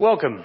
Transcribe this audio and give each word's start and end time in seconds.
Welcome. 0.00 0.42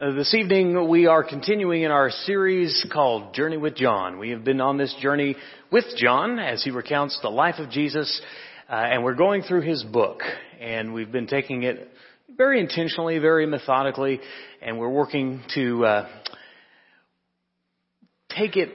Uh, 0.00 0.12
this 0.12 0.32
evening 0.32 0.88
we 0.88 1.08
are 1.08 1.24
continuing 1.24 1.82
in 1.82 1.90
our 1.90 2.08
series 2.08 2.86
called 2.92 3.34
Journey 3.34 3.56
with 3.56 3.74
John. 3.74 4.20
We 4.20 4.30
have 4.30 4.44
been 4.44 4.60
on 4.60 4.78
this 4.78 4.94
journey 5.02 5.34
with 5.72 5.86
John 5.96 6.38
as 6.38 6.62
he 6.62 6.70
recounts 6.70 7.18
the 7.20 7.28
life 7.28 7.56
of 7.58 7.68
Jesus, 7.68 8.22
uh, 8.70 8.74
and 8.74 9.02
we're 9.02 9.16
going 9.16 9.42
through 9.42 9.62
his 9.62 9.82
book. 9.82 10.20
And 10.60 10.94
we've 10.94 11.10
been 11.10 11.26
taking 11.26 11.64
it 11.64 11.90
very 12.36 12.60
intentionally, 12.60 13.18
very 13.18 13.44
methodically, 13.44 14.20
and 14.62 14.78
we're 14.78 14.88
working 14.88 15.42
to 15.56 15.84
uh, 15.84 16.08
take 18.28 18.56
it 18.56 18.72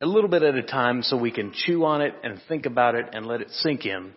a 0.00 0.06
little 0.06 0.30
bit 0.30 0.42
at 0.42 0.54
a 0.54 0.62
time 0.62 1.02
so 1.02 1.18
we 1.18 1.30
can 1.30 1.52
chew 1.52 1.84
on 1.84 2.00
it 2.00 2.14
and 2.22 2.40
think 2.48 2.64
about 2.64 2.94
it 2.94 3.10
and 3.12 3.26
let 3.26 3.42
it 3.42 3.50
sink 3.50 3.84
in. 3.84 4.14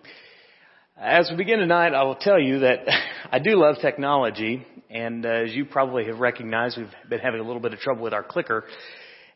As 1.00 1.30
we 1.30 1.38
begin 1.38 1.60
tonight, 1.60 1.94
I 1.94 2.02
will 2.06 2.16
tell 2.16 2.40
you 2.40 2.62
that 2.62 2.80
I 3.32 3.38
do 3.38 3.52
love 3.52 3.76
technology, 3.80 4.66
and 4.90 5.24
uh, 5.24 5.30
as 5.30 5.54
you 5.54 5.64
probably 5.64 6.06
have 6.06 6.18
recognized, 6.18 6.76
we've 6.76 6.88
been 7.08 7.20
having 7.20 7.40
a 7.40 7.44
little 7.44 7.62
bit 7.62 7.72
of 7.72 7.80
trouble 7.80 8.02
with 8.02 8.14
our 8.14 8.24
clicker. 8.24 8.64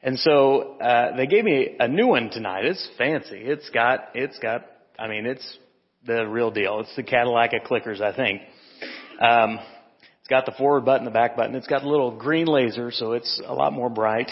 And 0.01 0.17
so 0.17 0.79
uh, 0.79 1.15
they 1.15 1.27
gave 1.27 1.43
me 1.43 1.75
a 1.79 1.87
new 1.87 2.07
one 2.07 2.31
tonight. 2.31 2.65
It's 2.65 2.89
fancy. 2.97 3.37
It's 3.37 3.69
got, 3.69 4.09
it's 4.15 4.39
got, 4.39 4.65
I 4.97 5.07
mean, 5.07 5.27
it's 5.27 5.59
the 6.03 6.27
real 6.27 6.49
deal. 6.49 6.79
It's 6.79 6.95
the 6.95 7.03
Cadillac 7.03 7.53
of 7.53 7.61
clickers, 7.61 8.01
I 8.01 8.15
think. 8.15 8.41
Um, 9.21 9.59
it's 10.19 10.29
got 10.29 10.47
the 10.47 10.53
forward 10.57 10.83
button, 10.83 11.05
the 11.05 11.11
back 11.11 11.37
button. 11.37 11.53
It's 11.53 11.67
got 11.67 11.83
a 11.83 11.87
little 11.87 12.17
green 12.17 12.47
laser, 12.47 12.89
so 12.89 13.11
it's 13.11 13.39
a 13.45 13.53
lot 13.53 13.71
more 13.71 13.91
bright. 13.91 14.31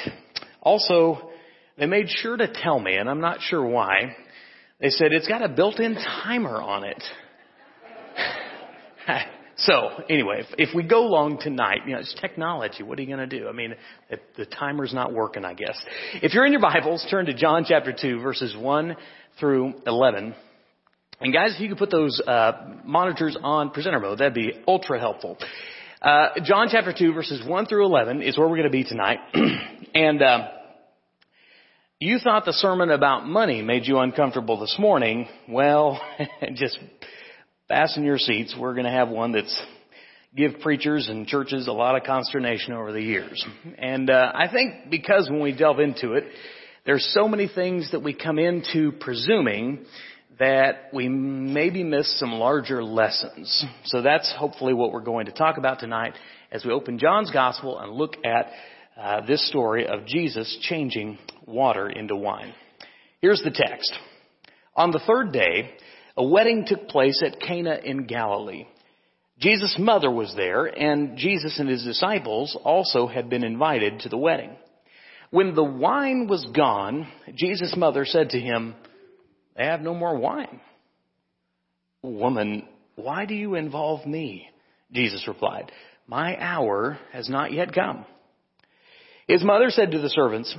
Also, 0.63 1.29
they 1.77 1.85
made 1.85 2.09
sure 2.09 2.37
to 2.37 2.51
tell 2.51 2.79
me, 2.79 2.95
and 2.95 3.07
I'm 3.07 3.21
not 3.21 3.39
sure 3.39 3.63
why, 3.63 4.15
they 4.81 4.89
said 4.89 5.11
it's 5.11 5.27
got 5.27 5.43
a 5.43 5.49
built-in 5.49 5.93
timer 5.93 6.59
on 6.59 6.85
it. 6.85 7.03
so 9.57 9.89
anyway, 10.09 10.41
if, 10.41 10.69
if, 10.69 10.75
we 10.75 10.83
go 10.83 11.03
long 11.03 11.39
tonight, 11.39 11.79
you 11.85 11.93
know, 11.93 11.99
it's 11.99 12.15
technology. 12.19 12.83
What 12.83 12.99
are 12.99 13.01
you 13.01 13.15
going 13.15 13.29
to 13.29 13.39
do? 13.39 13.47
I 13.47 13.51
mean, 13.51 13.75
the, 14.09 14.19
the 14.37 14.45
timer's 14.45 14.93
not 14.93 15.13
working, 15.13 15.45
I 15.45 15.53
guess. 15.53 15.79
If 16.15 16.33
you're 16.33 16.45
in 16.45 16.51
your 16.51 16.61
Bibles, 16.61 17.05
turn 17.09 17.25
to 17.25 17.33
John 17.33 17.65
chapter 17.67 17.93
2 17.99 18.21
verses 18.21 18.55
1 18.57 18.95
through 19.39 19.73
11. 19.85 20.35
And 21.21 21.33
guys, 21.33 21.53
if 21.55 21.61
you 21.61 21.69
could 21.69 21.77
put 21.77 21.91
those 21.91 22.21
uh, 22.25 22.53
monitors 22.85 23.37
on 23.41 23.71
presenter 23.71 23.99
mode, 23.99 24.19
that'd 24.19 24.33
be 24.33 24.53
ultra 24.67 24.99
helpful. 24.99 25.37
Uh, 26.01 26.29
John 26.43 26.67
chapter 26.71 26.93
2 26.97 27.13
verses 27.13 27.45
1 27.45 27.65
through 27.65 27.85
11 27.85 28.21
is 28.21 28.37
where 28.37 28.47
we're 28.47 28.57
going 28.57 28.71
to 28.71 28.71
be 28.71 28.85
tonight. 28.85 29.19
and, 29.93 30.21
uh, 30.21 30.47
you 32.01 32.17
thought 32.19 32.45
the 32.45 32.53
sermon 32.53 32.91
about 32.91 33.27
money 33.27 33.61
made 33.61 33.85
you 33.85 33.99
uncomfortable 33.99 34.57
this 34.57 34.77
morning. 34.79 35.27
Well, 35.49 35.99
just 36.53 36.79
fasten 37.69 38.03
your 38.03 38.17
seats. 38.17 38.55
We're 38.59 38.73
going 38.73 38.85
to 38.85 38.91
have 38.91 39.09
one 39.09 39.31
that's 39.31 39.63
give 40.35 40.59
preachers 40.59 41.07
and 41.07 41.27
churches 41.27 41.67
a 41.67 41.71
lot 41.71 41.95
of 41.95 42.03
consternation 42.03 42.73
over 42.73 42.91
the 42.91 43.01
years. 43.01 43.45
And 43.77 44.09
uh, 44.09 44.31
I 44.33 44.51
think 44.51 44.89
because 44.89 45.29
when 45.29 45.39
we 45.39 45.55
delve 45.55 45.79
into 45.79 46.13
it, 46.13 46.25
there's 46.85 47.07
so 47.13 47.27
many 47.27 47.47
things 47.47 47.91
that 47.91 48.01
we 48.01 48.13
come 48.13 48.39
into 48.39 48.91
presuming 48.99 49.85
that 50.39 50.89
we 50.93 51.07
maybe 51.09 51.83
miss 51.83 52.19
some 52.19 52.31
larger 52.31 52.83
lessons. 52.83 53.65
So 53.85 54.01
that's 54.01 54.33
hopefully 54.35 54.73
what 54.73 54.91
we're 54.91 55.01
going 55.01 55.27
to 55.27 55.31
talk 55.31 55.57
about 55.57 55.79
tonight 55.79 56.15
as 56.51 56.65
we 56.65 56.71
open 56.71 56.97
John's 56.97 57.29
Gospel 57.29 57.77
and 57.77 57.91
look 57.91 58.15
at 58.25 58.51
uh, 58.99 59.25
this 59.27 59.47
story 59.47 59.85
of 59.85 60.07
Jesus 60.07 60.57
changing 60.61 61.19
water 61.45 61.87
into 61.87 62.15
wine. 62.15 62.53
Here's 63.21 63.43
the 63.43 63.51
text. 63.51 63.93
On 64.75 64.89
the 64.91 65.01
third 65.05 65.31
day, 65.33 65.75
a 66.19 66.23
wedding 66.23 66.65
took 66.67 66.89
place 66.89 67.23
at 67.25 67.39
Cana 67.39 67.79
in 67.81 68.05
Galilee. 68.05 68.67
Jesus' 69.39 69.77
mother 69.79 70.11
was 70.11 70.33
there, 70.35 70.65
and 70.65 71.17
Jesus 71.17 71.57
and 71.59 71.69
his 71.69 71.85
disciples 71.85 72.57
also 72.61 73.07
had 73.07 73.29
been 73.29 73.45
invited 73.45 74.01
to 74.01 74.09
the 74.09 74.17
wedding. 74.17 74.51
When 75.31 75.55
the 75.55 75.63
wine 75.63 76.27
was 76.27 76.45
gone, 76.53 77.07
Jesus' 77.35 77.73
mother 77.77 78.03
said 78.03 78.31
to 78.31 78.39
him, 78.39 78.75
They 79.55 79.63
have 79.63 79.79
no 79.79 79.95
more 79.95 80.17
wine. 80.17 80.59
Woman, 82.03 82.67
why 82.95 83.25
do 83.25 83.33
you 83.33 83.55
involve 83.55 84.05
me? 84.05 84.49
Jesus 84.91 85.25
replied, 85.25 85.71
My 86.05 86.35
hour 86.37 86.99
has 87.13 87.29
not 87.29 87.53
yet 87.53 87.73
come. 87.73 88.03
His 89.25 89.41
mother 89.41 89.69
said 89.69 89.91
to 89.91 89.99
the 89.99 90.09
servants, 90.09 90.53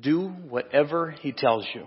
do 0.00 0.28
whatever 0.28 1.12
he 1.12 1.30
tells 1.30 1.64
you. 1.74 1.86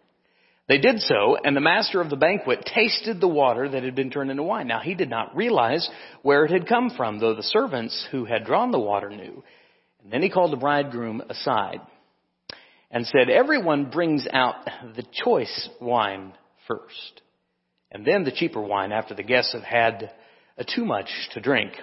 They 0.71 0.77
did 0.77 1.01
so, 1.01 1.35
and 1.35 1.53
the 1.53 1.59
master 1.59 1.99
of 1.99 2.09
the 2.09 2.15
banquet 2.15 2.63
tasted 2.73 3.19
the 3.19 3.27
water 3.27 3.67
that 3.67 3.83
had 3.83 3.93
been 3.93 4.09
turned 4.09 4.31
into 4.31 4.43
wine. 4.43 4.67
Now 4.67 4.79
he 4.79 4.95
did 4.95 5.09
not 5.09 5.35
realize 5.35 5.89
where 6.21 6.45
it 6.45 6.51
had 6.51 6.65
come 6.65 6.91
from, 6.95 7.19
though 7.19 7.35
the 7.35 7.43
servants 7.43 8.07
who 8.09 8.23
had 8.23 8.45
drawn 8.45 8.71
the 8.71 8.79
water 8.79 9.09
knew. 9.09 9.43
And 10.01 10.13
then 10.13 10.21
he 10.21 10.29
called 10.29 10.53
the 10.53 10.55
bridegroom 10.55 11.23
aside 11.27 11.81
and 12.89 13.05
said, 13.05 13.29
Everyone 13.29 13.89
brings 13.89 14.25
out 14.31 14.63
the 14.95 15.03
choice 15.11 15.69
wine 15.81 16.31
first, 16.69 17.21
and 17.91 18.05
then 18.05 18.23
the 18.23 18.31
cheaper 18.31 18.61
wine 18.61 18.93
after 18.93 19.13
the 19.13 19.23
guests 19.23 19.51
have 19.51 19.63
had 19.63 20.09
too 20.73 20.85
much 20.85 21.09
to 21.33 21.41
drink. 21.41 21.73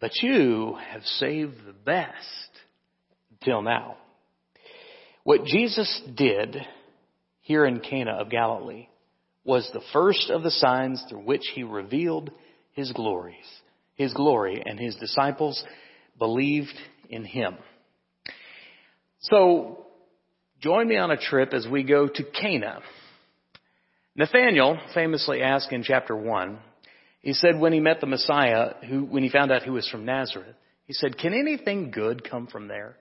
But 0.00 0.20
you 0.20 0.78
have 0.90 1.04
saved 1.04 1.64
the 1.64 1.72
best 1.72 2.50
till 3.44 3.62
now. 3.62 3.98
What 5.22 5.44
Jesus 5.44 6.02
did 6.16 6.56
here 7.44 7.66
in 7.66 7.80
Cana 7.80 8.12
of 8.12 8.30
Galilee 8.30 8.88
was 9.44 9.68
the 9.72 9.82
first 9.92 10.30
of 10.30 10.42
the 10.42 10.50
signs 10.50 11.04
through 11.08 11.20
which 11.20 11.46
he 11.54 11.62
revealed 11.62 12.30
his 12.72 12.90
glories, 12.92 13.44
his 13.94 14.14
glory, 14.14 14.62
and 14.64 14.80
his 14.80 14.96
disciples 14.96 15.62
believed 16.18 16.74
in 17.10 17.24
him. 17.24 17.56
So, 19.20 19.86
join 20.60 20.88
me 20.88 20.96
on 20.96 21.10
a 21.10 21.18
trip 21.18 21.52
as 21.52 21.66
we 21.70 21.82
go 21.82 22.08
to 22.08 22.24
Cana. 22.24 22.80
Nathaniel 24.16 24.78
famously 24.94 25.42
asked 25.42 25.70
in 25.70 25.82
chapter 25.82 26.16
1, 26.16 26.58
he 27.20 27.34
said 27.34 27.58
when 27.58 27.74
he 27.74 27.80
met 27.80 28.00
the 28.00 28.06
Messiah, 28.06 28.72
who, 28.88 29.04
when 29.04 29.22
he 29.22 29.28
found 29.28 29.52
out 29.52 29.64
who 29.64 29.72
was 29.72 29.88
from 29.88 30.06
Nazareth, 30.06 30.56
he 30.86 30.94
said, 30.94 31.18
can 31.18 31.34
anything 31.34 31.90
good 31.90 32.28
come 32.28 32.46
from 32.46 32.68
there? 32.68 32.96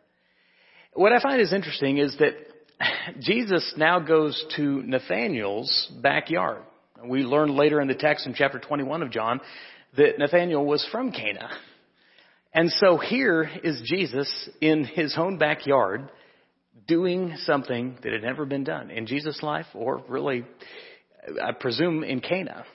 What 0.93 1.13
I 1.13 1.21
find 1.21 1.41
is 1.41 1.53
interesting 1.53 1.97
is 1.97 2.17
that 2.19 2.33
Jesus 3.19 3.73
now 3.77 3.99
goes 3.99 4.43
to 4.55 4.83
Nathaniel's 4.83 5.91
backyard. 6.01 6.63
We 7.05 7.23
learn 7.23 7.55
later 7.55 7.81
in 7.81 7.87
the 7.87 7.95
text 7.95 8.25
in 8.25 8.33
chapter 8.33 8.59
21 8.59 9.01
of 9.01 9.11
John 9.11 9.41
that 9.97 10.17
Nathaniel 10.17 10.65
was 10.65 10.87
from 10.91 11.11
Cana. 11.11 11.49
And 12.53 12.71
so 12.71 12.97
here 12.97 13.49
is 13.63 13.81
Jesus 13.85 14.49
in 14.61 14.85
his 14.85 15.15
own 15.17 15.37
backyard 15.37 16.09
doing 16.87 17.35
something 17.45 17.97
that 18.03 18.13
had 18.13 18.21
never 18.21 18.45
been 18.45 18.63
done 18.63 18.91
in 18.91 19.05
Jesus' 19.07 19.41
life 19.41 19.65
or 19.73 20.03
really, 20.07 20.45
I 21.41 21.51
presume, 21.51 22.03
in 22.03 22.21
Cana. 22.21 22.65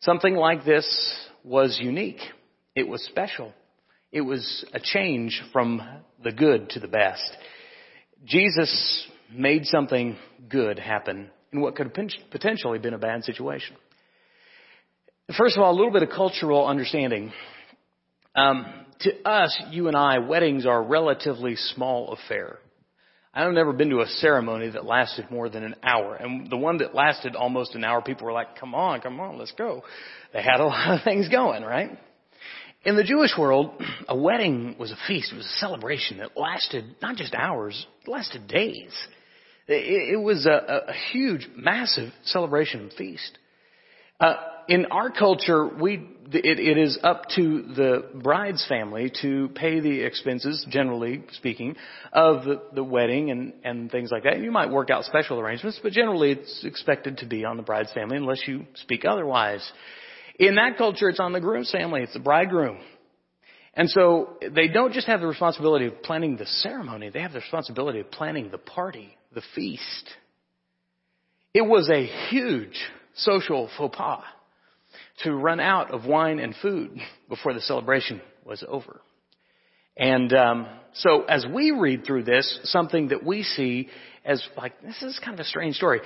Something 0.00 0.34
like 0.34 0.64
this 0.64 0.86
was 1.42 1.78
unique. 1.80 2.20
It 2.74 2.86
was 2.86 3.02
special. 3.04 3.52
It 4.12 4.20
was 4.20 4.64
a 4.72 4.80
change 4.80 5.42
from 5.52 5.82
the 6.22 6.32
good 6.32 6.70
to 6.70 6.80
the 6.80 6.88
best. 6.88 7.36
Jesus 8.24 9.06
made 9.34 9.66
something 9.66 10.16
good 10.48 10.78
happen 10.78 11.30
in 11.52 11.60
what 11.60 11.76
could 11.76 11.86
have 11.94 12.08
potentially 12.30 12.78
been 12.78 12.94
a 12.94 12.98
bad 12.98 13.24
situation. 13.24 13.76
First 15.38 15.56
of 15.56 15.62
all, 15.62 15.72
a 15.72 15.76
little 15.76 15.92
bit 15.92 16.02
of 16.02 16.10
cultural 16.10 16.66
understanding. 16.66 17.32
Um, 18.34 18.66
to 19.00 19.28
us, 19.28 19.56
you 19.70 19.88
and 19.88 19.96
I, 19.96 20.18
weddings 20.18 20.66
are 20.66 20.82
a 20.82 20.86
relatively 20.86 21.56
small 21.56 22.12
affair. 22.12 22.58
I've 23.32 23.52
never 23.52 23.72
been 23.72 23.90
to 23.90 24.00
a 24.00 24.06
ceremony 24.06 24.70
that 24.70 24.84
lasted 24.84 25.30
more 25.30 25.48
than 25.48 25.64
an 25.64 25.74
hour. 25.82 26.14
And 26.14 26.48
the 26.48 26.56
one 26.56 26.78
that 26.78 26.94
lasted 26.94 27.34
almost 27.34 27.74
an 27.74 27.82
hour, 27.82 28.00
people 28.00 28.26
were 28.26 28.32
like, 28.32 28.58
come 28.58 28.74
on, 28.74 29.00
come 29.00 29.18
on, 29.18 29.38
let's 29.38 29.52
go. 29.52 29.82
They 30.32 30.42
had 30.42 30.60
a 30.60 30.64
lot 30.66 30.98
of 30.98 31.04
things 31.04 31.28
going, 31.28 31.64
right? 31.64 31.98
In 32.84 32.96
the 32.96 33.02
Jewish 33.02 33.32
world, 33.36 33.82
a 34.08 34.16
wedding 34.16 34.76
was 34.78 34.92
a 34.92 34.98
feast. 35.08 35.32
It 35.32 35.36
was 35.36 35.46
a 35.46 35.58
celebration 35.58 36.18
that 36.18 36.36
lasted 36.36 36.96
not 37.02 37.16
just 37.16 37.34
hours, 37.34 37.86
it 38.02 38.10
lasted 38.10 38.46
days. 38.46 38.92
It, 39.66 40.14
it 40.14 40.20
was 40.20 40.46
a, 40.46 40.84
a, 40.88 40.92
huge, 41.12 41.48
massive 41.56 42.12
celebration 42.24 42.80
and 42.80 42.92
feast. 42.92 43.38
Uh, 44.20 44.34
in 44.68 44.86
our 44.86 45.10
culture, 45.10 45.66
we 45.66 46.06
it, 46.32 46.58
it 46.58 46.78
is 46.78 46.98
up 47.02 47.28
to 47.36 47.62
the 47.62 48.04
bride's 48.14 48.64
family 48.66 49.12
to 49.22 49.48
pay 49.54 49.80
the 49.80 50.00
expenses, 50.00 50.64
generally 50.70 51.24
speaking, 51.32 51.76
of 52.12 52.44
the, 52.44 52.62
the 52.74 52.84
wedding 52.84 53.30
and, 53.30 53.52
and 53.62 53.90
things 53.90 54.10
like 54.10 54.24
that. 54.24 54.40
You 54.40 54.50
might 54.50 54.70
work 54.70 54.90
out 54.90 55.04
special 55.04 55.38
arrangements, 55.38 55.78
but 55.82 55.92
generally 55.92 56.32
it's 56.32 56.64
expected 56.64 57.18
to 57.18 57.26
be 57.26 57.44
on 57.44 57.56
the 57.56 57.62
bride's 57.62 57.92
family 57.92 58.16
unless 58.16 58.42
you 58.46 58.66
speak 58.74 59.04
otherwise. 59.04 59.70
In 60.38 60.56
that 60.56 60.76
culture, 60.78 61.08
it's 61.08 61.20
on 61.20 61.32
the 61.32 61.40
groom's 61.40 61.70
family. 61.70 62.02
It's 62.02 62.14
the 62.14 62.20
bridegroom. 62.20 62.78
And 63.76 63.90
so 63.90 64.36
they 64.54 64.68
don't 64.68 64.92
just 64.92 65.06
have 65.06 65.20
the 65.20 65.26
responsibility 65.26 65.86
of 65.86 66.02
planning 66.02 66.36
the 66.36 66.46
ceremony, 66.46 67.10
they 67.10 67.20
have 67.20 67.32
the 67.32 67.40
responsibility 67.40 68.00
of 68.00 68.10
planning 68.10 68.50
the 68.50 68.58
party, 68.58 69.16
the 69.34 69.42
feast. 69.54 70.10
It 71.52 71.62
was 71.62 71.88
a 71.88 72.06
huge 72.30 72.76
social 73.16 73.68
faux 73.76 73.96
pas 73.96 74.22
to 75.22 75.32
run 75.32 75.60
out 75.60 75.92
of 75.92 76.04
wine 76.04 76.38
and 76.38 76.54
food 76.60 76.98
before 77.28 77.54
the 77.54 77.60
celebration 77.60 78.20
was 78.44 78.64
over. 78.66 79.00
And 79.96 80.32
um, 80.32 80.66
so 80.94 81.22
as 81.22 81.46
we 81.46 81.70
read 81.70 82.04
through 82.04 82.24
this, 82.24 82.60
something 82.64 83.08
that 83.08 83.24
we 83.24 83.44
see 83.44 83.88
as 84.24 84.42
like, 84.56 84.80
this 84.82 85.00
is 85.02 85.20
kind 85.24 85.34
of 85.34 85.40
a 85.40 85.44
strange 85.48 85.76
story. 85.76 86.00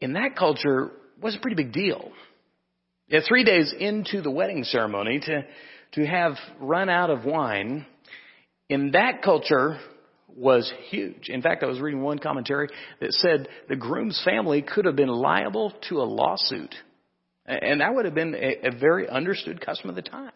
In 0.00 0.12
that 0.12 0.36
culture 0.36 0.90
was 1.20 1.34
a 1.34 1.40
pretty 1.40 1.56
big 1.56 1.72
deal. 1.72 2.12
Yeah, 3.08 3.20
three 3.26 3.44
days 3.44 3.74
into 3.76 4.22
the 4.22 4.30
wedding 4.30 4.64
ceremony 4.64 5.20
to, 5.20 5.44
to 5.92 6.06
have 6.06 6.34
run 6.60 6.88
out 6.88 7.10
of 7.10 7.24
wine 7.24 7.86
in 8.68 8.92
that 8.92 9.22
culture 9.22 9.78
was 10.34 10.72
huge. 10.88 11.28
In 11.28 11.42
fact, 11.42 11.62
I 11.62 11.66
was 11.66 11.80
reading 11.80 12.00
one 12.00 12.18
commentary 12.18 12.68
that 13.00 13.12
said 13.12 13.48
the 13.68 13.76
groom's 13.76 14.20
family 14.24 14.62
could 14.62 14.86
have 14.86 14.96
been 14.96 15.08
liable 15.08 15.72
to 15.88 16.00
a 16.00 16.04
lawsuit. 16.04 16.74
And 17.44 17.80
that 17.80 17.94
would 17.94 18.04
have 18.04 18.14
been 18.14 18.34
a, 18.34 18.68
a 18.68 18.70
very 18.70 19.08
understood 19.08 19.60
custom 19.60 19.90
of 19.90 19.96
the 19.96 20.02
time. 20.02 20.32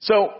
So, 0.00 0.32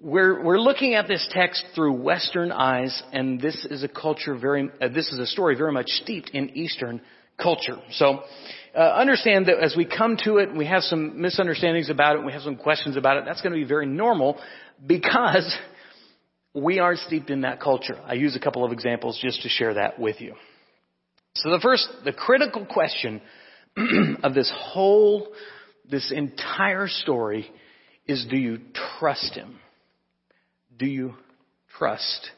we're, 0.00 0.42
we're 0.42 0.60
looking 0.60 0.94
at 0.94 1.08
this 1.08 1.28
text 1.32 1.64
through 1.74 1.94
Western 1.94 2.52
eyes, 2.52 3.02
and 3.12 3.40
this 3.40 3.66
is 3.68 3.82
a 3.82 3.88
culture 3.88 4.36
very, 4.36 4.70
uh, 4.80 4.88
this 4.88 5.12
is 5.12 5.18
a 5.18 5.26
story 5.26 5.56
very 5.56 5.72
much 5.72 5.88
steeped 5.88 6.30
in 6.30 6.56
Eastern 6.56 7.00
culture. 7.40 7.78
So, 7.92 8.22
uh, 8.78 8.94
understand 8.94 9.46
that 9.46 9.58
as 9.58 9.74
we 9.76 9.84
come 9.84 10.16
to 10.22 10.36
it, 10.36 10.54
we 10.54 10.64
have 10.66 10.84
some 10.84 11.20
misunderstandings 11.20 11.90
about 11.90 12.14
it, 12.14 12.24
we 12.24 12.32
have 12.32 12.42
some 12.42 12.54
questions 12.54 12.96
about 12.96 13.16
it. 13.16 13.24
That's 13.26 13.40
going 13.40 13.52
to 13.52 13.58
be 13.58 13.66
very 13.66 13.86
normal 13.86 14.38
because 14.86 15.52
we 16.54 16.78
are 16.78 16.94
steeped 16.94 17.28
in 17.28 17.40
that 17.40 17.60
culture. 17.60 17.98
I 18.06 18.14
use 18.14 18.36
a 18.36 18.40
couple 18.40 18.64
of 18.64 18.70
examples 18.70 19.18
just 19.20 19.42
to 19.42 19.48
share 19.48 19.74
that 19.74 19.98
with 19.98 20.20
you. 20.20 20.34
So 21.34 21.50
the 21.50 21.58
first, 21.60 21.88
the 22.04 22.12
critical 22.12 22.66
question 22.66 23.20
of 24.22 24.34
this 24.34 24.52
whole, 24.56 25.26
this 25.90 26.12
entire 26.14 26.86
story 26.86 27.50
is 28.06 28.26
do 28.30 28.36
you 28.36 28.60
trust 29.00 29.34
him? 29.34 29.58
Do 30.76 30.86
you 30.86 31.14
trust 31.76 32.30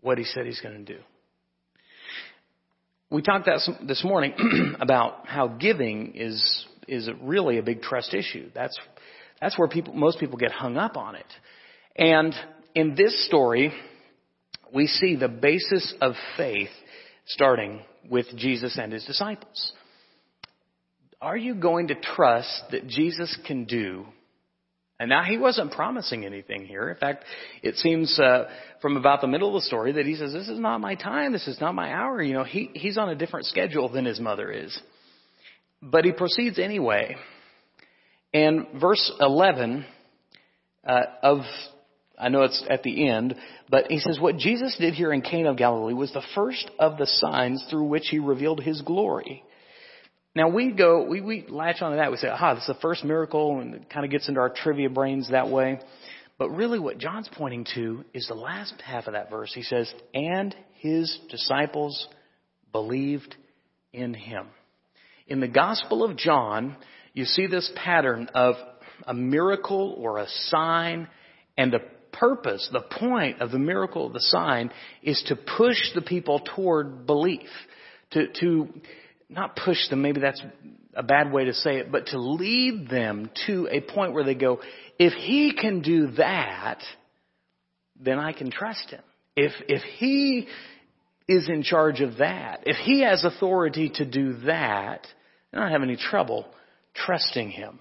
what 0.00 0.18
he 0.18 0.24
said 0.24 0.46
he's 0.46 0.60
going 0.60 0.84
to 0.84 0.94
do? 0.94 1.00
We 3.12 3.22
talked 3.22 3.48
this 3.88 4.04
morning 4.04 4.34
about 4.80 5.26
how 5.26 5.48
giving 5.48 6.12
is 6.14 6.64
is 6.86 7.10
really 7.20 7.58
a 7.58 7.62
big 7.62 7.82
trust 7.82 8.14
issue. 8.14 8.50
That's 8.54 8.78
that's 9.40 9.58
where 9.58 9.66
people 9.66 9.94
most 9.94 10.20
people 10.20 10.38
get 10.38 10.52
hung 10.52 10.76
up 10.76 10.96
on 10.96 11.16
it. 11.16 11.26
And 11.96 12.32
in 12.76 12.94
this 12.94 13.26
story, 13.26 13.72
we 14.72 14.86
see 14.86 15.16
the 15.16 15.26
basis 15.26 15.92
of 16.00 16.14
faith 16.36 16.68
starting 17.26 17.80
with 18.08 18.26
Jesus 18.36 18.78
and 18.80 18.92
his 18.92 19.04
disciples. 19.04 19.72
Are 21.20 21.36
you 21.36 21.56
going 21.56 21.88
to 21.88 21.96
trust 21.96 22.62
that 22.70 22.86
Jesus 22.86 23.36
can 23.44 23.64
do? 23.64 24.06
And 25.00 25.08
now 25.08 25.22
he 25.24 25.38
wasn't 25.38 25.72
promising 25.72 26.26
anything 26.26 26.66
here. 26.66 26.90
In 26.90 26.96
fact, 26.96 27.24
it 27.62 27.76
seems 27.76 28.20
uh, 28.20 28.44
from 28.82 28.98
about 28.98 29.22
the 29.22 29.26
middle 29.26 29.48
of 29.48 29.54
the 29.54 29.66
story 29.66 29.92
that 29.92 30.04
he 30.04 30.14
says, 30.14 30.34
"This 30.34 30.48
is 30.48 30.60
not 30.60 30.78
my 30.78 30.94
time. 30.94 31.32
This 31.32 31.48
is 31.48 31.58
not 31.58 31.74
my 31.74 31.90
hour." 31.90 32.22
You 32.22 32.34
know, 32.34 32.44
he 32.44 32.70
he's 32.74 32.98
on 32.98 33.08
a 33.08 33.14
different 33.14 33.46
schedule 33.46 33.88
than 33.88 34.04
his 34.04 34.20
mother 34.20 34.52
is. 34.52 34.78
But 35.82 36.04
he 36.04 36.12
proceeds 36.12 36.58
anyway. 36.58 37.16
And 38.34 38.66
verse 38.78 39.10
11 39.18 39.86
uh, 40.86 41.00
of 41.22 41.40
I 42.18 42.28
know 42.28 42.42
it's 42.42 42.62
at 42.68 42.82
the 42.82 43.08
end, 43.08 43.34
but 43.70 43.86
he 43.90 43.98
says, 43.98 44.20
what 44.20 44.36
Jesus 44.36 44.76
did 44.78 44.92
here 44.92 45.10
in 45.10 45.22
Cana 45.22 45.52
of 45.52 45.56
Galilee 45.56 45.94
was 45.94 46.12
the 46.12 46.22
first 46.34 46.70
of 46.78 46.98
the 46.98 47.06
signs 47.06 47.64
through 47.70 47.84
which 47.84 48.08
he 48.10 48.18
revealed 48.18 48.62
his 48.62 48.82
glory. 48.82 49.42
Now 50.34 50.48
we 50.48 50.70
go, 50.70 51.04
we, 51.04 51.20
we 51.20 51.44
latch 51.48 51.82
onto 51.82 51.96
that. 51.96 52.10
We 52.10 52.16
say, 52.16 52.28
aha, 52.28 52.54
this 52.54 52.62
is 52.62 52.68
the 52.68 52.80
first 52.80 53.04
miracle, 53.04 53.60
and 53.60 53.74
it 53.74 53.90
kind 53.90 54.04
of 54.04 54.12
gets 54.12 54.28
into 54.28 54.40
our 54.40 54.50
trivia 54.50 54.88
brains 54.88 55.30
that 55.30 55.48
way. 55.48 55.80
But 56.38 56.50
really 56.50 56.78
what 56.78 56.98
John's 56.98 57.28
pointing 57.32 57.66
to 57.74 58.04
is 58.14 58.26
the 58.28 58.34
last 58.34 58.74
half 58.80 59.06
of 59.06 59.14
that 59.14 59.28
verse. 59.28 59.52
He 59.52 59.62
says, 59.62 59.92
and 60.14 60.54
his 60.74 61.18
disciples 61.28 62.08
believed 62.72 63.34
in 63.92 64.14
him. 64.14 64.46
In 65.26 65.40
the 65.40 65.48
Gospel 65.48 66.04
of 66.04 66.16
John, 66.16 66.76
you 67.12 67.24
see 67.24 67.46
this 67.46 67.70
pattern 67.74 68.30
of 68.34 68.54
a 69.06 69.14
miracle 69.14 69.94
or 69.98 70.18
a 70.18 70.28
sign 70.28 71.08
and 71.58 71.72
the 71.72 71.82
purpose, 72.12 72.68
the 72.72 72.80
point 72.80 73.40
of 73.40 73.50
the 73.50 73.58
miracle 73.58 74.08
the 74.10 74.20
sign 74.20 74.70
is 75.02 75.22
to 75.26 75.36
push 75.36 75.76
the 75.94 76.02
people 76.02 76.40
toward 76.54 77.06
belief. 77.06 77.48
To, 78.12 78.26
to 78.40 78.68
not 79.30 79.56
push 79.56 79.88
them, 79.88 80.02
maybe 80.02 80.20
that's 80.20 80.42
a 80.94 81.02
bad 81.02 81.32
way 81.32 81.44
to 81.44 81.54
say 81.54 81.78
it, 81.78 81.92
but 81.92 82.06
to 82.06 82.18
lead 82.18 82.88
them 82.88 83.30
to 83.46 83.68
a 83.70 83.80
point 83.80 84.12
where 84.12 84.24
they 84.24 84.34
go, 84.34 84.60
if 84.98 85.12
he 85.12 85.54
can 85.54 85.82
do 85.82 86.08
that, 86.12 86.80
then 87.98 88.18
I 88.18 88.32
can 88.32 88.50
trust 88.50 88.90
him. 88.90 89.02
If, 89.36 89.52
if 89.68 89.82
he 89.98 90.48
is 91.28 91.48
in 91.48 91.62
charge 91.62 92.00
of 92.00 92.18
that, 92.18 92.64
if 92.66 92.76
he 92.76 93.02
has 93.02 93.24
authority 93.24 93.90
to 93.94 94.04
do 94.04 94.34
that, 94.46 95.06
then 95.52 95.62
I 95.62 95.64
don't 95.64 95.72
have 95.72 95.82
any 95.82 95.96
trouble 95.96 96.46
trusting 96.94 97.50
him. 97.50 97.78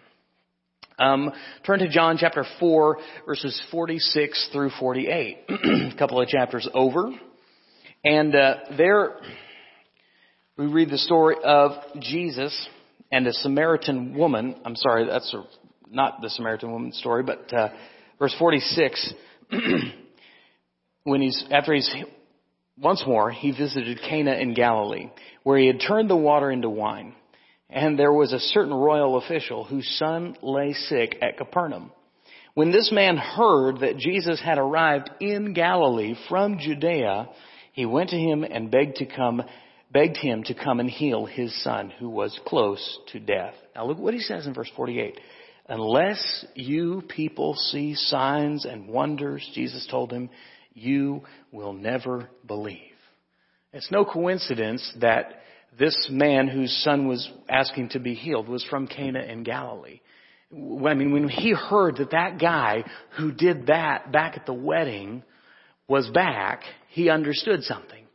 Um, 0.99 1.31
turn 1.65 1.79
to 1.79 1.87
John 1.87 2.17
chapter 2.19 2.45
4, 2.59 2.97
verses 3.25 3.59
46 3.71 4.49
through 4.51 4.69
48. 4.79 5.37
a 5.49 5.93
couple 5.97 6.21
of 6.21 6.27
chapters 6.27 6.67
over. 6.73 7.09
And 8.03 8.35
uh, 8.35 8.55
there 8.77 9.15
we 10.59 10.65
read 10.65 10.89
the 10.89 10.97
story 10.97 11.37
of 11.41 11.71
Jesus 12.01 12.67
and 13.13 13.25
a 13.25 13.31
Samaritan 13.31 14.13
woman. 14.13 14.55
I'm 14.65 14.75
sorry, 14.75 15.05
that's 15.05 15.33
a, 15.33 15.45
not 15.89 16.21
the 16.21 16.29
Samaritan 16.29 16.73
woman 16.73 16.91
story, 16.91 17.23
but 17.23 17.53
uh, 17.53 17.69
verse 18.19 18.35
46. 18.37 19.13
when 21.05 21.21
he's 21.21 21.45
after 21.49 21.73
he's 21.73 21.89
once 22.77 23.01
more 23.07 23.31
he 23.31 23.51
visited 23.51 24.01
Cana 24.01 24.33
in 24.33 24.53
Galilee, 24.53 25.09
where 25.43 25.57
he 25.57 25.67
had 25.67 25.79
turned 25.79 26.09
the 26.09 26.17
water 26.17 26.51
into 26.51 26.69
wine. 26.69 27.15
And 27.69 27.97
there 27.97 28.11
was 28.11 28.33
a 28.33 28.39
certain 28.39 28.73
royal 28.73 29.15
official 29.17 29.63
whose 29.63 29.87
son 29.97 30.35
lay 30.41 30.73
sick 30.73 31.15
at 31.21 31.37
Capernaum. 31.37 31.91
When 32.53 32.73
this 32.73 32.91
man 32.91 33.15
heard 33.15 33.79
that 33.79 33.97
Jesus 33.97 34.41
had 34.41 34.57
arrived 34.57 35.09
in 35.21 35.53
Galilee 35.53 36.15
from 36.27 36.59
Judea, 36.59 37.29
he 37.71 37.85
went 37.85 38.09
to 38.09 38.17
him 38.17 38.43
and 38.43 38.69
begged 38.69 38.97
to 38.97 39.05
come, 39.05 39.41
begged 39.91 40.17
him 40.17 40.43
to 40.43 40.53
come 40.53 40.79
and 40.79 40.89
heal 40.89 41.25
his 41.25 41.63
son 41.63 41.91
who 41.99 42.09
was 42.09 42.39
close 42.45 42.99
to 43.11 43.19
death. 43.19 43.55
Now 43.75 43.85
look 43.85 43.97
what 43.97 44.13
he 44.13 44.19
says 44.19 44.45
in 44.45 44.53
verse 44.53 44.71
48. 44.75 45.19
Unless 45.67 46.45
you 46.55 47.03
people 47.07 47.55
see 47.55 47.93
signs 47.95 48.65
and 48.65 48.87
wonders, 48.87 49.47
Jesus 49.53 49.87
told 49.89 50.11
him, 50.11 50.29
you 50.73 51.23
will 51.51 51.73
never 51.73 52.29
believe. 52.45 52.79
It's 53.71 53.91
no 53.91 54.03
coincidence 54.03 54.95
that 54.99 55.41
this 55.77 56.09
man 56.11 56.47
whose 56.47 56.75
son 56.83 57.07
was 57.07 57.29
asking 57.47 57.89
to 57.89 57.99
be 57.99 58.15
healed 58.15 58.49
was 58.49 58.63
from 58.63 58.87
Cana 58.87 59.19
in 59.19 59.43
Galilee. 59.43 60.01
I 60.51 60.93
mean, 60.95 61.13
when 61.13 61.29
he 61.29 61.53
heard 61.53 61.97
that 61.97 62.11
that 62.11 62.39
guy 62.39 62.83
who 63.17 63.31
did 63.31 63.67
that 63.67 64.11
back 64.11 64.35
at 64.35 64.47
the 64.47 64.53
wedding 64.53 65.23
was 65.87 66.09
back, 66.09 66.63
he 66.87 67.09
understood 67.09 67.61
something. 67.63 68.05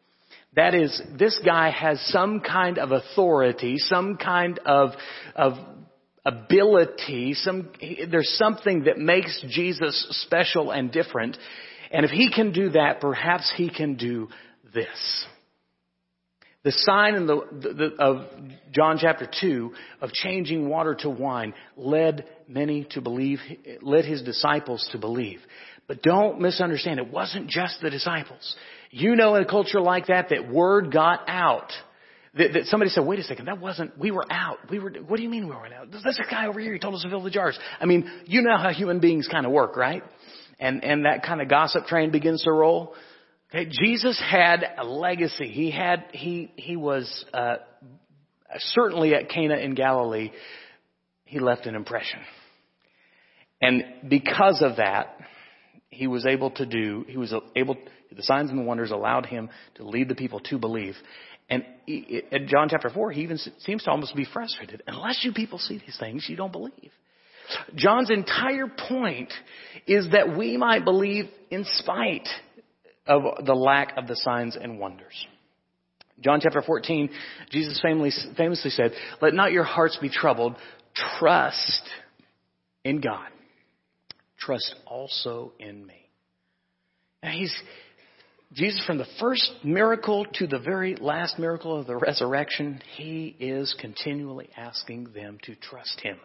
That 0.57 0.75
is, 0.75 1.01
this 1.19 1.39
guy 1.45 1.71
has 1.71 2.01
some 2.09 2.41
kind 2.41 2.79
of 2.79 2.93
authority, 2.93 3.79
some 3.79 4.17
kind 4.17 4.61
of, 4.65 4.91
of 5.35 5.55
ability, 6.25 7.35
some, 7.35 7.71
there's 8.11 8.37
something 8.39 8.85
that 8.85 8.99
makes 8.99 9.45
Jesus 9.49 10.07
special 10.23 10.71
and 10.71 10.93
different. 10.93 11.37
And 11.91 12.05
if 12.05 12.11
he 12.11 12.31
can 12.31 12.53
do 12.53 12.71
that, 12.71 13.01
perhaps 13.01 13.53
he 13.57 13.69
can 13.69 13.97
do 13.97 14.29
this. 14.73 15.27
The 16.63 16.73
sign 16.73 17.15
in 17.15 17.27
the, 17.27 17.41
the, 17.53 17.95
of 17.99 18.25
John 18.73 18.97
chapter 18.99 19.29
2 19.41 19.73
of 20.01 20.13
changing 20.13 20.69
water 20.69 20.95
to 21.01 21.11
wine 21.11 21.53
led 21.77 22.27
many 22.49 22.85
to 22.93 23.03
believe, 23.03 23.39
led 23.83 24.07
his 24.07 24.23
disciples 24.23 24.89
to 24.93 24.99
believe. 24.99 25.41
But 25.87 26.03
don't 26.03 26.41
misunderstand, 26.41 26.99
it 26.99 27.13
wasn't 27.13 27.49
just 27.49 27.83
the 27.83 27.91
disciples. 27.91 28.57
You 28.97 29.17
know 29.17 29.35
in 29.35 29.43
a 29.43 29.47
culture 29.47 29.81
like 29.81 30.07
that 30.07 30.29
that 30.31 30.49
word 30.49 30.93
got 30.93 31.29
out 31.29 31.73
That, 32.37 32.53
that 32.53 32.65
somebody 32.67 32.91
said, 32.91 33.07
wait 33.07 33.21
a 33.21 33.23
second, 33.23 33.47
that 33.47 33.61
wasn't, 33.61 33.97
we 33.97 34.11
were 34.11 34.25
out. 34.29 34.59
We 34.69 34.81
were, 34.81 34.91
what 35.07 35.19
do 35.19 35.23
you 35.23 35.29
mean 35.29 35.45
we 35.49 35.55
were 35.55 35.67
out? 35.67 35.91
There's 35.91 36.19
a 36.19 36.31
guy 36.31 36.47
over 36.47 36.59
here, 36.59 36.73
he 36.73 36.81
told 36.81 36.95
us 36.95 37.03
to 37.03 37.09
fill 37.09 37.23
the 37.23 37.31
jars. 37.31 37.57
I 37.81 37.87
mean, 37.87 38.11
you 38.27 38.43
know 38.43 38.57
how 38.57 38.71
human 38.71 38.99
beings 38.99 39.29
kind 39.31 39.47
of 39.47 39.53
work, 39.53 39.77
right? 39.77 40.03
And, 40.59 40.83
and 40.83 41.05
that 41.05 41.23
kind 41.23 41.41
of 41.41 41.49
gossip 41.49 41.87
train 41.87 42.11
begins 42.11 42.43
to 42.43 42.53
roll. 42.53 42.95
Okay, 43.51 43.71
Jesus 43.71 44.21
had 44.21 44.65
a 44.79 44.85
legacy. 44.85 45.49
He 45.49 45.71
had, 45.71 46.07
he, 46.13 46.51
he 46.57 46.77
was, 46.77 47.25
uh, 47.33 47.57
certainly 48.59 49.15
at 49.15 49.29
Cana 49.29 49.57
in 49.57 49.75
Galilee, 49.75 50.33
he 51.25 51.39
left 51.39 51.67
an 51.67 51.77
impression. 51.77 52.19
And 53.61 53.85
because 54.09 54.61
of 54.61 54.77
that, 54.77 55.19
he 55.89 56.09
was 56.09 56.27
able 56.27 56.51
to 56.53 56.67
do, 56.67 57.05
he 57.09 57.17
was 57.17 57.33
able, 57.55 57.77
the 58.17 58.23
signs 58.23 58.51
and 58.51 58.59
the 58.59 58.65
wonders 58.65 58.91
allowed 58.91 59.27
him 59.27 59.51
to 59.77 59.85
lead 59.85 60.09
the 60.09 60.15
people 60.15 60.41
to 60.41 60.59
believe. 60.59 60.95
And 61.51 61.65
in 61.87 62.47
John 62.49 62.69
chapter 62.71 62.89
4, 62.89 63.13
he 63.13 63.23
even 63.23 63.39
seems 63.59 63.83
to 63.85 63.91
almost 63.91 64.17
be 64.17 64.25
frustrated. 64.25 64.83
Unless 64.87 65.25
you 65.25 65.33
people 65.33 65.59
see 65.59 65.79
these 65.79 65.97
things, 65.99 66.27
you 66.29 66.37
don't 66.37 66.53
believe. 66.53 66.91
John's 67.75 68.11
entire 68.11 68.67
point 68.89 69.33
is 69.87 70.09
that 70.13 70.37
we 70.37 70.57
might 70.57 70.85
believe 70.85 71.27
in 71.51 71.65
spite 71.67 72.29
of 73.07 73.45
the 73.45 73.55
lack 73.55 73.97
of 73.99 74.07
the 74.07 74.17
signs 74.17 74.57
and 74.57 74.79
wonders. 74.79 75.27
John 76.21 76.41
chapter 76.41 76.63
14, 76.63 77.11
Jesus 77.51 77.83
famously 77.83 78.71
said, 78.71 78.93
Let 79.21 79.35
not 79.35 79.53
your 79.53 79.65
hearts 79.65 79.99
be 80.01 80.09
troubled. 80.09 80.57
Trust 81.19 81.83
in 82.85 83.01
God. 83.01 83.29
Trust 84.39 84.75
also 84.87 85.53
in 85.59 85.85
me. 85.85 86.09
Now 87.23 87.33
he's, 87.33 87.55
Jesus, 88.55 88.85
from 88.87 88.99
the 88.99 89.07
first 89.19 89.51
miracle 89.65 90.25
to 90.35 90.47
the 90.47 90.61
very 90.61 90.95
last 90.95 91.41
miracle 91.41 91.77
of 91.77 91.89
the 91.89 91.97
resurrection, 91.97 92.81
he 92.97 93.35
is 93.41 93.75
continually 93.81 94.49
asking 94.57 95.09
them 95.13 95.39
to 95.43 95.57
trust 95.57 96.01
him. 96.01 96.19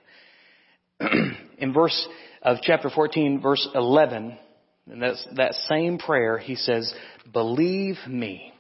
In 1.58 1.74
verse 1.74 2.08
of 2.44 2.58
chapter 2.62 2.92
14, 2.92 3.42
verse 3.42 3.68
11, 3.74 4.38
and 4.92 5.02
that's 5.02 5.28
that 5.38 5.56
same 5.70 5.98
prayer, 5.98 6.38
he 6.38 6.54
says, 6.54 6.94
Believe 7.34 7.96
me 8.08 8.54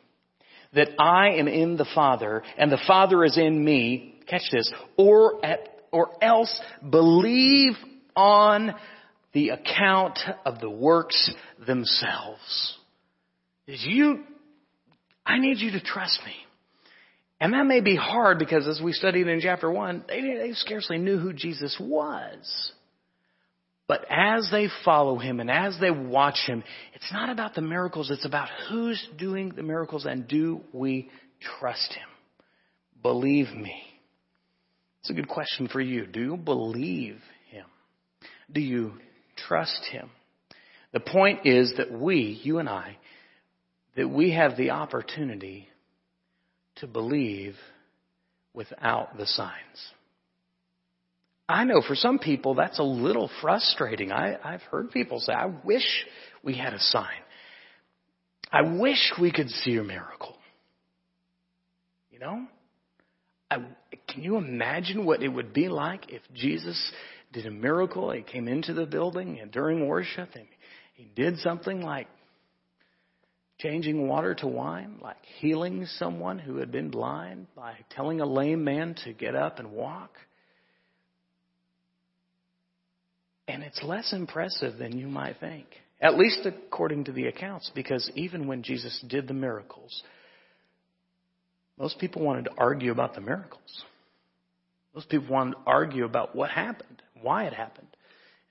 that 0.73 0.89
I 0.99 1.33
am 1.33 1.47
in 1.47 1.77
the 1.77 1.87
Father 1.93 2.41
and 2.57 2.71
the 2.71 2.81
Father 2.87 3.23
is 3.23 3.37
in 3.37 3.63
me. 3.63 4.15
Catch 4.27 4.49
this. 4.51 4.73
Or 4.97 5.45
at, 5.45 5.59
or 5.91 6.11
else 6.23 6.59
believe 6.89 7.73
on 8.15 8.73
the 9.33 9.49
account 9.49 10.17
of 10.43 10.59
the 10.59 10.71
works 10.71 11.31
themselves 11.67 12.78
is 13.69 13.85
you, 13.87 14.23
I 15.25 15.39
need 15.39 15.59
you 15.59 15.71
to 15.71 15.81
trust 15.81 16.19
me. 16.25 16.33
And 17.39 17.53
that 17.53 17.65
may 17.65 17.79
be 17.79 17.95
hard 17.95 18.39
because 18.39 18.67
as 18.67 18.81
we 18.83 18.91
studied 18.91 19.27
in 19.27 19.39
chapter 19.39 19.71
one, 19.71 20.03
they, 20.07 20.21
they 20.21 20.51
scarcely 20.53 20.97
knew 20.97 21.19
who 21.19 21.31
Jesus 21.31 21.77
was. 21.79 22.71
But 23.87 24.05
as 24.09 24.49
they 24.51 24.67
follow 24.83 25.17
him 25.17 25.39
and 25.39 25.49
as 25.49 25.77
they 25.79 25.91
watch 25.91 26.39
him, 26.45 26.63
it's 26.93 27.11
not 27.13 27.29
about 27.29 27.55
the 27.55 27.61
miracles, 27.61 28.11
it's 28.11 28.25
about 28.25 28.49
who's 28.69 29.03
doing 29.17 29.53
the 29.55 29.63
miracles 29.63 30.05
and 30.05 30.27
do 30.27 30.61
we 30.73 31.09
trust 31.59 31.93
him? 31.93 32.07
Believe 33.01 33.49
me. 33.49 33.81
It's 35.01 35.09
a 35.09 35.13
good 35.13 35.29
question 35.29 35.67
for 35.67 35.79
you. 35.79 36.05
Do 36.05 36.21
you 36.21 36.37
believe 36.37 37.19
him? 37.51 37.65
Do 38.51 38.61
you 38.61 38.93
trust 39.47 39.85
him? 39.91 40.09
The 40.91 40.99
point 40.99 41.45
is 41.45 41.73
that 41.77 41.91
we, 41.91 42.39
you 42.43 42.57
and 42.57 42.67
I, 42.67 42.97
that 43.99 44.07
we 44.07 44.31
have 44.31 44.55
the 44.55 44.69
opportunity 44.69 45.67
to 46.77 46.87
believe 46.87 47.55
without 48.53 49.17
the 49.17 49.25
signs. 49.25 49.91
I 51.49 51.65
know 51.65 51.81
for 51.85 51.95
some 51.95 52.17
people 52.17 52.55
that's 52.55 52.79
a 52.79 52.83
little 52.83 53.29
frustrating. 53.41 54.13
I, 54.13 54.37
I've 54.41 54.61
heard 54.61 54.91
people 54.91 55.19
say, 55.19 55.33
I 55.33 55.47
wish 55.65 55.83
we 56.41 56.55
had 56.55 56.73
a 56.73 56.79
sign. 56.79 57.19
I 58.49 58.61
wish 58.61 59.11
we 59.19 59.33
could 59.33 59.49
see 59.49 59.75
a 59.75 59.83
miracle. 59.83 60.37
You 62.09 62.19
know? 62.19 62.47
I, 63.51 63.57
can 64.07 64.23
you 64.23 64.37
imagine 64.37 65.05
what 65.05 65.21
it 65.21 65.27
would 65.27 65.51
be 65.51 65.67
like 65.67 66.09
if 66.09 66.21
Jesus 66.33 66.93
did 67.33 67.45
a 67.45 67.51
miracle? 67.51 68.11
He 68.11 68.21
came 68.21 68.47
into 68.47 68.73
the 68.73 68.85
building 68.85 69.41
and 69.41 69.51
during 69.51 69.89
worship 69.89 70.29
and 70.35 70.47
he 70.93 71.11
did 71.13 71.39
something 71.39 71.81
like 71.81 72.07
changing 73.59 74.07
water 74.07 74.33
to 74.35 74.47
wine, 74.47 74.95
like 75.01 75.17
healing 75.39 75.85
someone 75.85 76.39
who 76.39 76.57
had 76.57 76.71
been 76.71 76.89
blind 76.89 77.47
by 77.55 77.75
telling 77.89 78.21
a 78.21 78.25
lame 78.25 78.63
man 78.63 78.95
to 79.03 79.13
get 79.13 79.35
up 79.35 79.59
and 79.59 79.71
walk. 79.71 80.11
And 83.47 83.63
it's 83.63 83.81
less 83.83 84.13
impressive 84.13 84.77
than 84.77 84.97
you 84.97 85.07
might 85.07 85.39
think, 85.39 85.65
at 86.01 86.17
least 86.17 86.45
according 86.45 87.05
to 87.05 87.11
the 87.11 87.27
accounts, 87.27 87.71
because 87.75 88.09
even 88.15 88.47
when 88.47 88.63
Jesus 88.63 89.03
did 89.07 89.27
the 89.27 89.33
miracles, 89.33 90.03
most 91.77 91.99
people 91.99 92.23
wanted 92.23 92.45
to 92.45 92.51
argue 92.57 92.91
about 92.91 93.15
the 93.15 93.21
miracles. 93.21 93.83
Most 94.93 95.09
people 95.09 95.33
wanted 95.33 95.53
to 95.53 95.61
argue 95.65 96.05
about 96.05 96.35
what 96.35 96.49
happened, 96.49 97.01
why 97.21 97.45
it 97.45 97.53
happened, 97.53 97.87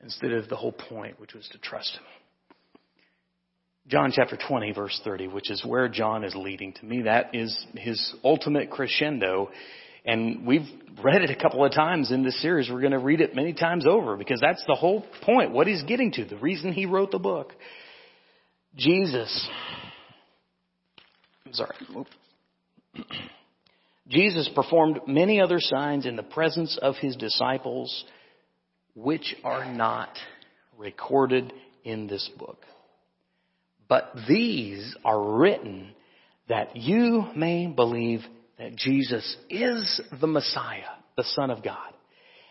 instead 0.03 0.33
of 0.33 0.49
the 0.49 0.57
whole 0.57 0.73
point, 0.73 1.19
which 1.21 1.35
was 1.35 1.49
to 1.53 1.59
trust 1.59 1.95
Him. 1.95 2.05
John 3.89 4.13
chapter 4.13 4.37
20 4.37 4.73
verse 4.73 5.01
30, 5.03 5.29
which 5.29 5.51
is 5.51 5.65
where 5.65 5.89
John 5.89 6.23
is 6.23 6.35
leading. 6.35 6.75
To 6.75 6.85
me, 6.85 7.03
that 7.03 7.35
is 7.35 7.67
his 7.75 8.15
ultimate 8.23 8.71
crescendo. 8.71 9.51
And 10.05 10.47
we've 10.47 10.69
read 11.03 11.23
it 11.23 11.31
a 11.31 11.37
couple 11.37 11.65
of 11.65 11.73
times 11.73 12.13
in 12.13 12.23
this 12.23 12.41
series. 12.43 12.71
We're 12.71 12.81
going 12.81 12.93
to 12.93 12.99
read 12.99 13.23
it 13.23 13.35
many 13.35 13.55
times 13.55 13.87
over 13.87 14.17
because 14.17 14.41
that's 14.41 14.63
the 14.67 14.75
whole 14.75 15.07
point, 15.23 15.53
what 15.53 15.67
he's 15.67 15.83
getting 15.85 16.13
to, 16.13 16.25
the 16.27 16.37
reason 16.37 16.73
he 16.73 16.85
wrote 16.85 17.11
the 17.11 17.19
book. 17.19 17.55
Jesus, 18.77 19.49
I'm 21.47 21.55
sorry. 21.55 21.75
Jesus 24.09 24.51
performed 24.55 25.01
many 25.07 25.41
other 25.41 25.61
signs 25.61 26.07
in 26.07 26.17
the 26.17 26.23
presence 26.23 26.79
of 26.81 26.97
his 26.97 27.17
disciples, 27.17 28.05
which 28.95 29.35
are 29.45 29.71
not 29.71 30.11
recorded 30.79 31.53
in 31.85 32.07
this 32.07 32.31
book. 32.39 32.65
But 33.89 34.13
these 34.29 34.95
are 35.05 35.39
written 35.39 35.95
that 36.49 36.77
you 36.77 37.27
may 37.35 37.67
believe 37.67 38.21
that 38.59 38.77
Jesus 38.77 39.37
is 39.49 40.01
the 40.21 40.27
Messiah, 40.27 40.97
the 41.17 41.25
Son 41.25 41.51
of 41.51 41.63
God, 41.63 41.93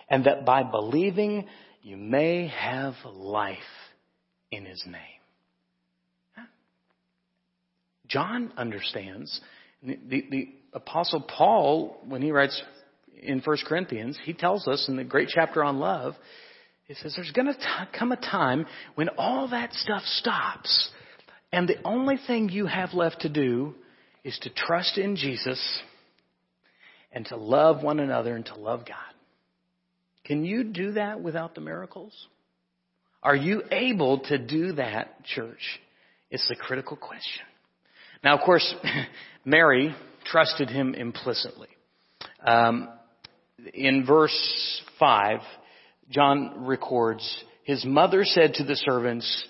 and 0.09 0.25
that 0.25 0.45
by 0.45 0.63
believing 0.63 1.47
you 1.83 1.97
may 1.97 2.47
have 2.47 2.93
life 3.05 3.57
in 4.51 4.65
His 4.65 4.83
name. 4.85 6.45
John 8.07 8.53
understands. 8.57 9.39
The, 9.83 9.99
the, 10.07 10.25
the 10.29 10.49
Apostle 10.73 11.21
Paul, 11.21 11.97
when 12.07 12.21
he 12.21 12.31
writes 12.31 12.61
in 13.21 13.41
1 13.41 13.57
Corinthians, 13.67 14.17
he 14.23 14.33
tells 14.33 14.67
us 14.67 14.87
in 14.87 14.95
the 14.95 15.03
great 15.03 15.29
chapter 15.29 15.63
on 15.63 15.79
love, 15.79 16.15
he 16.85 16.93
says 16.93 17.13
there's 17.15 17.31
going 17.31 17.47
to 17.47 17.87
come 17.97 18.13
a 18.13 18.17
time 18.17 18.65
when 18.95 19.09
all 19.17 19.49
that 19.49 19.73
stuff 19.73 20.03
stops 20.03 20.89
and 21.51 21.67
the 21.67 21.81
only 21.83 22.17
thing 22.27 22.49
you 22.49 22.65
have 22.65 22.93
left 22.93 23.21
to 23.21 23.29
do 23.29 23.75
is 24.23 24.37
to 24.39 24.49
trust 24.49 24.97
in 24.97 25.15
Jesus 25.15 25.81
and 27.11 27.25
to 27.27 27.37
love 27.37 27.83
one 27.83 27.99
another 27.99 28.35
and 28.35 28.45
to 28.47 28.55
love 28.55 28.85
God. 28.85 28.97
Can 30.25 30.43
you 30.43 30.65
do 30.65 30.93
that 30.93 31.21
without 31.21 31.55
the 31.55 31.61
miracles? 31.61 32.13
Are 33.23 33.35
you 33.35 33.63
able 33.71 34.19
to 34.25 34.37
do 34.37 34.73
that, 34.73 35.23
church? 35.23 35.79
It's 36.29 36.47
the 36.49 36.55
critical 36.55 36.97
question. 36.97 37.45
Now, 38.23 38.37
of 38.37 38.43
course, 38.43 38.75
Mary 39.45 39.95
trusted 40.25 40.69
him 40.69 40.93
implicitly. 40.93 41.69
Um, 42.45 42.89
in 43.73 44.05
verse 44.05 44.81
5, 44.99 45.39
John 46.09 46.65
records, 46.65 47.43
His 47.63 47.85
mother 47.85 48.23
said 48.23 48.55
to 48.55 48.63
the 48.63 48.75
servants, 48.75 49.45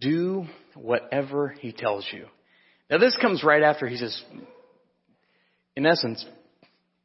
Do 0.00 0.46
whatever 0.76 1.48
he 1.48 1.72
tells 1.72 2.06
you. 2.12 2.26
Now 2.90 2.98
this 2.98 3.16
comes 3.20 3.42
right 3.42 3.62
after 3.62 3.86
he 3.86 3.96
says, 3.96 4.22
in 5.74 5.86
essence, 5.86 6.24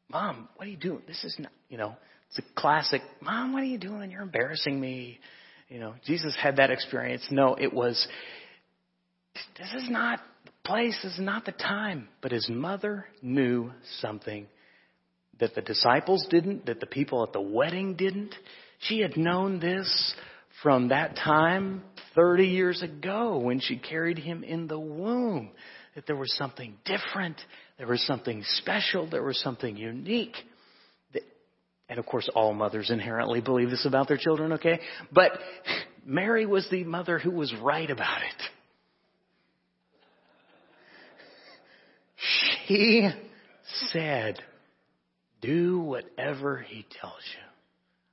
Mom, 0.10 0.50
what 0.56 0.68
are 0.68 0.72
you 0.72 0.78
doing? 0.78 1.02
This 1.08 1.24
is 1.24 1.36
not, 1.40 1.52
you 1.70 1.78
know, 1.78 1.96
it's 2.30 2.40
a 2.40 2.60
classic, 2.60 3.02
Mom, 3.22 3.54
what 3.54 3.64
are 3.64 3.68
you 3.68 3.78
doing? 3.78 4.12
You're 4.12 4.22
embarrassing 4.22 4.80
me. 4.80 5.20
You 5.70 5.80
know, 5.80 5.96
Jesus 6.06 6.36
had 6.42 6.58
that 6.58 6.70
experience. 6.70 7.26
No, 7.32 7.56
it 7.56 7.74
was, 7.74 8.08
this 9.58 9.74
is 9.74 9.90
not 9.90 10.20
the 10.46 10.52
place, 10.66 10.98
this 11.02 11.14
is 11.14 11.20
not 11.20 11.46
the 11.46 11.54
time. 11.54 12.10
But 12.22 12.32
his 12.32 12.50
mother 12.50 13.06
knew 13.22 13.72
something 14.00 14.48
that 15.40 15.56
the 15.56 15.62
disciples 15.62 16.26
didn't, 16.30 16.66
that 16.68 16.80
the 16.80 16.86
people 16.86 17.24
at 17.24 17.34
the 17.34 17.42
wedding 17.42 17.96
didn't. 17.96 18.36
She 18.80 19.00
had 19.00 19.18
known 19.18 19.60
this 19.60 20.14
from 20.62 20.90
that 20.90 21.16
time 21.16 21.84
30 22.16 22.46
years 22.46 22.82
ago 22.82 23.38
when 23.38 23.60
she 23.60 23.78
carried 23.78 24.18
him 24.18 24.44
in 24.44 24.68
the 24.68 24.80
womb. 24.80 25.52
that 25.96 26.08
there 26.08 26.16
was 26.16 26.34
something 26.38 26.76
different, 26.86 27.36
there 27.78 27.88
was 27.88 28.02
something 28.06 28.44
special, 28.58 29.10
there 29.10 29.24
was 29.24 29.40
something 29.42 29.76
unique. 29.76 30.36
And 31.90 32.00
of 32.00 32.06
course, 32.06 32.30
all 32.34 32.54
mothers 32.54 32.90
inherently 32.90 33.42
believe 33.42 33.70
this 33.70 33.86
about 33.86 34.08
their 34.08 34.18
children, 34.18 34.54
okay? 34.54 34.80
But 35.12 35.34
Mary 36.06 36.46
was 36.46 36.66
the 36.72 36.86
mother 36.86 37.20
who 37.20 37.32
was 37.32 37.54
right 37.62 37.90
about 37.90 38.22
it. 38.22 38.44
She 42.68 43.10
said, 43.92 44.40
do 45.42 45.82
whatever 45.82 46.60
he 46.66 46.86
tells 47.02 47.20
you. 47.36 47.51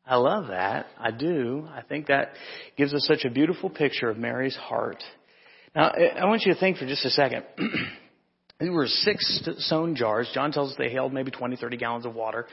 I 0.09 0.17
love 0.17 0.47
that. 0.49 0.87
I 0.99 1.11
do. 1.11 1.69
I 1.71 1.83
think 1.83 2.07
that 2.07 2.31
gives 2.79 2.95
us 2.95 3.05
such 3.07 3.27
a 3.27 3.31
beautiful 3.31 3.69
picture 3.69 4.09
of 4.09 4.17
Mary's 4.17 4.57
heart. 4.57 5.03
Now, 5.77 5.91
I 5.91 6.25
want 6.25 6.47
you 6.47 6.55
to 6.55 6.59
think 6.59 6.79
for 6.79 6.87
just 6.87 7.05
a 7.05 7.11
second. 7.11 7.45
These 8.59 8.71
were 8.71 8.87
six 8.87 9.47
stone 9.59 9.95
jars. 9.95 10.31
John 10.33 10.51
tells 10.51 10.71
us 10.71 10.77
they 10.79 10.91
held 10.91 11.13
maybe 11.13 11.31
20, 11.31 11.57
30 11.57 11.77
gallons 11.77 12.07
of 12.07 12.15
water. 12.15 12.47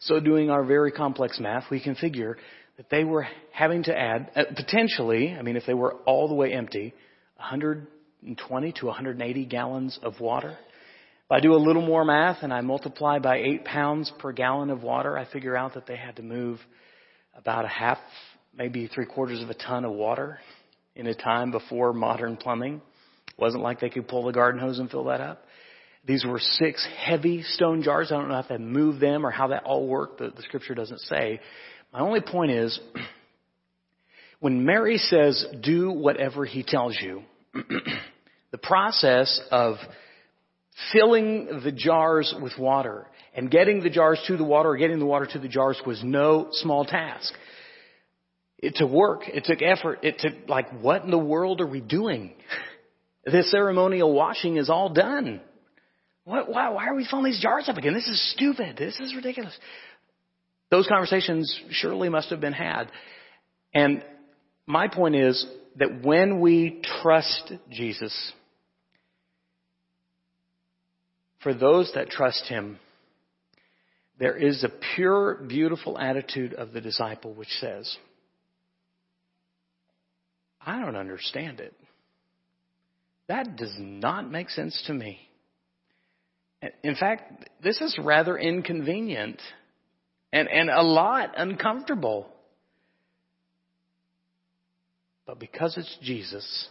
So 0.00 0.20
doing 0.20 0.50
our 0.50 0.62
very 0.64 0.92
complex 0.92 1.40
math, 1.40 1.64
we 1.70 1.82
can 1.82 1.94
figure 1.94 2.36
that 2.76 2.90
they 2.90 3.04
were 3.04 3.26
having 3.52 3.84
to 3.84 3.98
add, 3.98 4.30
uh, 4.36 4.44
potentially, 4.54 5.34
I 5.36 5.40
mean, 5.40 5.56
if 5.56 5.64
they 5.66 5.74
were 5.74 5.94
all 6.04 6.28
the 6.28 6.34
way 6.34 6.52
empty, 6.52 6.92
120 7.36 8.72
to 8.72 8.86
180 8.86 9.46
gallons 9.46 9.98
of 10.02 10.20
water. 10.20 10.50
If 10.50 11.30
I 11.30 11.40
do 11.40 11.54
a 11.54 11.56
little 11.56 11.82
more 11.82 12.04
math 12.04 12.42
and 12.42 12.52
I 12.52 12.60
multiply 12.60 13.18
by 13.18 13.38
eight 13.38 13.64
pounds 13.64 14.12
per 14.18 14.32
gallon 14.32 14.68
of 14.68 14.82
water, 14.82 15.16
I 15.16 15.24
figure 15.24 15.56
out 15.56 15.72
that 15.72 15.86
they 15.86 15.96
had 15.96 16.16
to 16.16 16.22
move 16.22 16.60
about 17.38 17.64
a 17.64 17.68
half, 17.68 17.98
maybe 18.56 18.88
three 18.88 19.06
quarters 19.06 19.42
of 19.42 19.48
a 19.48 19.54
ton 19.54 19.84
of 19.84 19.92
water 19.92 20.38
in 20.96 21.06
a 21.06 21.14
time 21.14 21.50
before 21.50 21.92
modern 21.92 22.36
plumbing. 22.36 22.82
It 23.28 23.40
wasn't 23.40 23.62
like 23.62 23.80
they 23.80 23.90
could 23.90 24.08
pull 24.08 24.24
the 24.24 24.32
garden 24.32 24.60
hose 24.60 24.78
and 24.78 24.90
fill 24.90 25.04
that 25.04 25.20
up. 25.20 25.44
These 26.04 26.24
were 26.24 26.40
six 26.40 26.86
heavy 26.98 27.42
stone 27.42 27.82
jars. 27.82 28.10
I 28.10 28.16
don't 28.16 28.28
know 28.28 28.38
if 28.38 28.48
they 28.48 28.58
moved 28.58 29.00
them 29.00 29.24
or 29.24 29.30
how 29.30 29.48
that 29.48 29.64
all 29.64 29.86
worked. 29.86 30.18
The, 30.18 30.30
the 30.30 30.42
scripture 30.42 30.74
doesn't 30.74 31.00
say. 31.00 31.40
My 31.92 32.00
only 32.00 32.20
point 32.20 32.50
is, 32.50 32.78
when 34.40 34.64
Mary 34.64 34.98
says, 34.98 35.46
do 35.62 35.90
whatever 35.92 36.44
he 36.44 36.62
tells 36.62 36.96
you, 37.00 37.22
the 38.50 38.58
process 38.58 39.40
of 39.50 39.76
filling 40.92 41.60
the 41.64 41.72
jars 41.72 42.34
with 42.40 42.52
water 42.58 43.06
and 43.34 43.50
getting 43.50 43.82
the 43.82 43.90
jars 43.90 44.20
to 44.26 44.36
the 44.36 44.44
water 44.44 44.70
or 44.70 44.76
getting 44.76 44.98
the 44.98 45.06
water 45.06 45.26
to 45.26 45.38
the 45.38 45.48
jars 45.48 45.80
was 45.86 46.02
no 46.02 46.48
small 46.52 46.84
task. 46.84 47.32
It 48.58 48.74
took 48.76 48.90
work. 48.90 49.22
It 49.28 49.44
took 49.44 49.62
effort. 49.62 50.00
It 50.02 50.18
took, 50.18 50.48
like, 50.48 50.80
what 50.80 51.04
in 51.04 51.10
the 51.10 51.18
world 51.18 51.60
are 51.60 51.66
we 51.66 51.80
doing? 51.80 52.34
The 53.24 53.42
ceremonial 53.42 54.14
washing 54.14 54.56
is 54.56 54.70
all 54.70 54.88
done. 54.88 55.42
What, 56.24 56.48
why, 56.48 56.70
why 56.70 56.86
are 56.86 56.94
we 56.94 57.04
filling 57.04 57.26
these 57.26 57.40
jars 57.42 57.68
up 57.68 57.76
again? 57.76 57.92
This 57.92 58.06
is 58.06 58.32
stupid. 58.32 58.78
This 58.78 58.98
is 59.00 59.14
ridiculous. 59.14 59.54
Those 60.70 60.86
conversations 60.86 61.60
surely 61.70 62.08
must 62.08 62.30
have 62.30 62.40
been 62.40 62.54
had. 62.54 62.90
And 63.74 64.02
my 64.66 64.88
point 64.88 65.14
is 65.14 65.46
that 65.76 66.02
when 66.02 66.40
we 66.40 66.80
trust 67.02 67.52
Jesus, 67.70 68.32
for 71.42 71.54
those 71.54 71.90
that 71.94 72.08
trust 72.08 72.44
him, 72.46 72.78
there 74.18 74.36
is 74.36 74.64
a 74.64 74.70
pure, 74.96 75.34
beautiful 75.46 75.98
attitude 75.98 76.54
of 76.54 76.72
the 76.72 76.80
disciple 76.80 77.34
which 77.34 77.48
says, 77.60 77.96
I 80.64 80.80
don't 80.80 80.96
understand 80.96 81.60
it. 81.60 81.74
That 83.28 83.56
does 83.56 83.74
not 83.78 84.30
make 84.30 84.50
sense 84.50 84.82
to 84.86 84.94
me. 84.94 85.20
In 86.82 86.96
fact, 86.96 87.48
this 87.62 87.80
is 87.80 87.96
rather 88.02 88.36
inconvenient 88.36 89.40
and, 90.32 90.48
and 90.48 90.68
a 90.68 90.82
lot 90.82 91.34
uncomfortable. 91.36 92.26
But 95.26 95.38
because 95.38 95.76
it's 95.76 95.98
Jesus, 96.02 96.68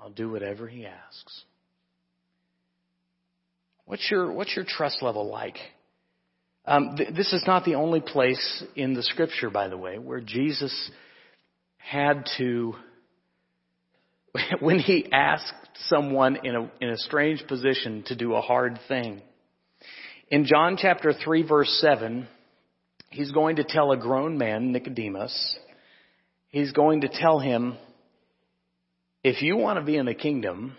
I'll 0.00 0.10
do 0.10 0.30
whatever 0.30 0.68
he 0.68 0.86
asks. 0.86 1.44
What's 3.86 4.08
your, 4.08 4.30
what's 4.30 4.54
your 4.54 4.64
trust 4.68 5.02
level 5.02 5.28
like? 5.28 5.56
Um, 6.70 6.94
th- 6.96 7.12
this 7.16 7.32
is 7.32 7.42
not 7.48 7.64
the 7.64 7.74
only 7.74 8.00
place 8.00 8.62
in 8.76 8.94
the 8.94 9.02
scripture, 9.02 9.50
by 9.50 9.66
the 9.66 9.76
way, 9.76 9.98
where 9.98 10.20
Jesus 10.20 10.72
had 11.78 12.26
to, 12.38 12.76
when 14.60 14.78
he 14.78 15.10
asked 15.10 15.52
someone 15.88 16.38
in 16.44 16.54
a, 16.54 16.70
in 16.80 16.90
a 16.90 16.96
strange 16.96 17.44
position 17.48 18.04
to 18.06 18.14
do 18.14 18.34
a 18.34 18.40
hard 18.40 18.78
thing. 18.86 19.20
In 20.28 20.44
John 20.44 20.76
chapter 20.80 21.12
3 21.12 21.42
verse 21.42 21.76
7, 21.80 22.28
he's 23.10 23.32
going 23.32 23.56
to 23.56 23.64
tell 23.64 23.90
a 23.90 23.96
grown 23.96 24.38
man, 24.38 24.70
Nicodemus, 24.70 25.58
he's 26.50 26.70
going 26.70 27.00
to 27.00 27.08
tell 27.08 27.40
him, 27.40 27.76
if 29.24 29.42
you 29.42 29.56
want 29.56 29.80
to 29.80 29.84
be 29.84 29.96
in 29.96 30.06
the 30.06 30.14
kingdom, 30.14 30.76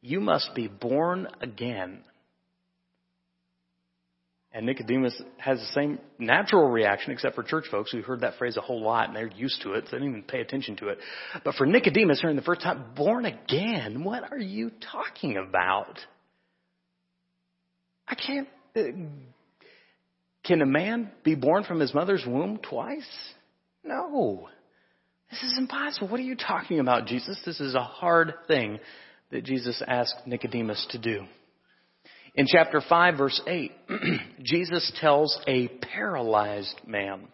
you 0.00 0.20
must 0.20 0.54
be 0.54 0.68
born 0.68 1.28
again. 1.42 2.00
And 4.56 4.64
Nicodemus 4.64 5.20
has 5.36 5.58
the 5.58 5.66
same 5.74 5.98
natural 6.18 6.70
reaction, 6.70 7.12
except 7.12 7.34
for 7.34 7.42
church 7.42 7.66
folks 7.70 7.92
who 7.92 8.00
heard 8.00 8.22
that 8.22 8.38
phrase 8.38 8.56
a 8.56 8.62
whole 8.62 8.80
lot 8.80 9.06
and 9.06 9.14
they're 9.14 9.26
used 9.26 9.60
to 9.64 9.74
it, 9.74 9.84
so 9.84 9.90
they 9.90 9.98
didn't 9.98 10.08
even 10.08 10.22
pay 10.22 10.40
attention 10.40 10.76
to 10.76 10.88
it. 10.88 10.98
But 11.44 11.56
for 11.56 11.66
Nicodemus, 11.66 12.22
hearing 12.22 12.36
the 12.36 12.42
first 12.42 12.62
time, 12.62 12.86
born 12.96 13.26
again, 13.26 14.02
what 14.02 14.32
are 14.32 14.38
you 14.38 14.70
talking 14.90 15.36
about? 15.36 15.98
I 18.08 18.14
can't. 18.14 18.48
Uh, 18.74 18.80
can 20.42 20.62
a 20.62 20.66
man 20.66 21.10
be 21.22 21.34
born 21.34 21.64
from 21.64 21.78
his 21.78 21.92
mother's 21.92 22.24
womb 22.26 22.58
twice? 22.58 23.04
No. 23.84 24.48
This 25.30 25.42
is 25.42 25.58
impossible. 25.58 26.08
What 26.08 26.18
are 26.18 26.22
you 26.22 26.36
talking 26.36 26.80
about, 26.80 27.04
Jesus? 27.04 27.38
This 27.44 27.60
is 27.60 27.74
a 27.74 27.84
hard 27.84 28.32
thing 28.48 28.78
that 29.30 29.44
Jesus 29.44 29.82
asked 29.86 30.14
Nicodemus 30.24 30.86
to 30.92 30.98
do. 30.98 31.26
In 32.36 32.46
chapter 32.46 32.82
5 32.86 33.16
verse 33.16 33.40
8, 33.46 33.72
Jesus 34.42 34.92
tells 35.00 35.38
a 35.48 35.68
paralyzed 35.68 36.80
man, 36.86 37.28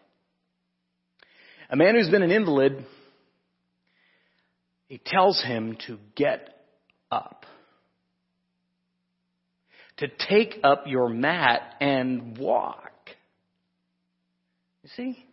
a 1.69 1.77
man 1.77 1.97
who's 1.97 2.09
been 2.09 2.23
an 2.23 2.31
invalid, 2.31 2.87
he 4.87 5.01
tells 5.05 5.43
him 5.43 5.77
to 5.87 5.99
get 6.15 6.51
up. 7.11 7.47
To 9.99 10.09
take 10.29 10.61
up 10.63 10.85
your 10.87 11.09
mat 11.09 11.63
and 11.81 12.37
walk. 12.39 12.91
You 14.83 14.91
see? 14.97 15.25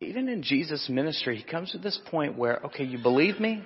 Even 0.00 0.28
in 0.28 0.42
Jesus' 0.42 0.88
ministry, 0.88 1.36
he 1.36 1.42
comes 1.42 1.72
to 1.72 1.78
this 1.78 1.98
point 2.10 2.36
where, 2.36 2.60
okay, 2.66 2.84
you 2.84 2.98
believe 2.98 3.40
me? 3.40 3.62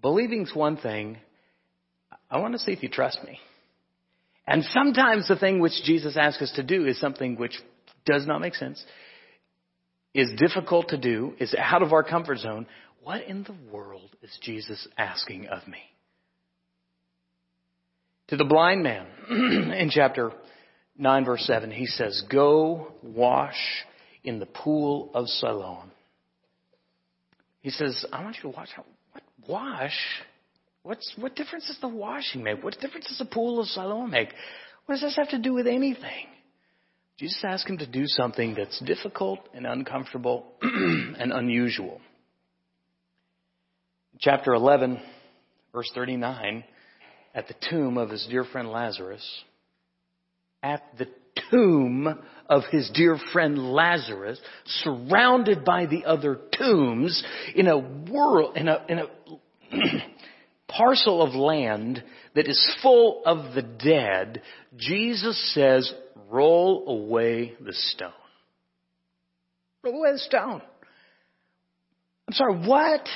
Believing's 0.00 0.54
one 0.54 0.76
thing. 0.76 1.18
I 2.30 2.38
want 2.38 2.52
to 2.54 2.58
see 2.58 2.72
if 2.72 2.82
you 2.82 2.88
trust 2.88 3.22
me. 3.24 3.38
And 4.46 4.64
sometimes 4.64 5.28
the 5.28 5.36
thing 5.36 5.60
which 5.60 5.82
Jesus 5.84 6.16
asks 6.16 6.42
us 6.42 6.52
to 6.56 6.62
do 6.62 6.86
is 6.86 6.98
something 6.98 7.36
which 7.36 7.58
does 8.06 8.26
not 8.26 8.40
make 8.40 8.54
sense, 8.54 8.82
is 10.14 10.30
difficult 10.38 10.88
to 10.88 10.96
do, 10.96 11.34
is 11.38 11.54
out 11.56 11.82
of 11.82 11.92
our 11.92 12.02
comfort 12.02 12.38
zone. 12.38 12.66
What 13.02 13.22
in 13.22 13.44
the 13.44 13.54
world 13.70 14.10
is 14.22 14.36
Jesus 14.42 14.88
asking 14.96 15.46
of 15.46 15.66
me? 15.68 15.78
To 18.28 18.36
the 18.36 18.44
blind 18.44 18.82
man 18.82 19.06
in 19.30 19.90
chapter 19.90 20.32
9 20.96 21.24
verse 21.24 21.44
7, 21.46 21.70
he 21.70 21.86
says, 21.86 22.22
go 22.30 22.92
wash 23.02 23.56
in 24.24 24.38
the 24.38 24.46
pool 24.46 25.10
of 25.14 25.26
Siloam. 25.28 25.90
He 27.60 27.70
says, 27.70 28.04
I 28.12 28.22
want 28.22 28.36
you 28.36 28.42
to 28.42 28.56
watch 28.56 28.70
how, 28.74 28.84
what, 29.12 29.22
wash? 29.46 29.96
What's, 30.82 31.12
what 31.18 31.34
difference 31.36 31.66
does 31.66 31.78
the 31.80 31.88
washing 31.88 32.42
make? 32.42 32.62
What 32.62 32.78
difference 32.80 33.08
does 33.08 33.18
the 33.18 33.24
pool 33.24 33.60
of 33.60 33.66
Siloam 33.66 34.10
make? 34.10 34.28
What 34.86 34.94
does 34.94 35.02
this 35.02 35.16
have 35.16 35.30
to 35.30 35.38
do 35.38 35.52
with 35.52 35.66
anything? 35.66 36.26
Jesus 37.18 37.42
asked 37.44 37.68
him 37.68 37.78
to 37.78 37.86
do 37.86 38.04
something 38.06 38.54
that's 38.54 38.78
difficult 38.80 39.40
and 39.52 39.66
uncomfortable 39.66 40.52
and 40.62 41.32
unusual. 41.32 42.00
Chapter 44.20 44.54
11, 44.54 45.00
verse 45.72 45.90
39, 45.94 46.64
at 47.34 47.48
the 47.48 47.54
tomb 47.68 47.98
of 47.98 48.10
his 48.10 48.26
dear 48.30 48.44
friend 48.44 48.70
Lazarus, 48.70 49.24
at 50.62 50.82
the 50.96 51.08
tomb 51.50 52.18
of 52.48 52.62
his 52.70 52.90
dear 52.94 53.18
friend 53.32 53.58
Lazarus, 53.58 54.40
surrounded 54.82 55.64
by 55.64 55.86
the 55.86 56.04
other 56.04 56.38
tombs, 56.56 57.22
in 57.54 57.68
a 57.68 57.78
world, 57.78 58.56
in 58.56 58.68
a, 58.68 58.84
in 58.88 58.98
a 58.98 59.06
parcel 60.68 61.22
of 61.22 61.34
land 61.34 62.02
that 62.34 62.46
is 62.46 62.76
full 62.82 63.22
of 63.24 63.54
the 63.54 63.62
dead, 63.62 64.42
Jesus 64.76 65.54
says, 65.54 65.92
roll 66.30 66.84
away 66.88 67.54
the 67.60 67.72
stone. 67.72 68.12
Roll 69.82 70.00
away 70.00 70.12
the 70.12 70.18
stone. 70.18 70.62
I'm 72.28 72.34
sorry, 72.34 72.66
what? 72.66 73.08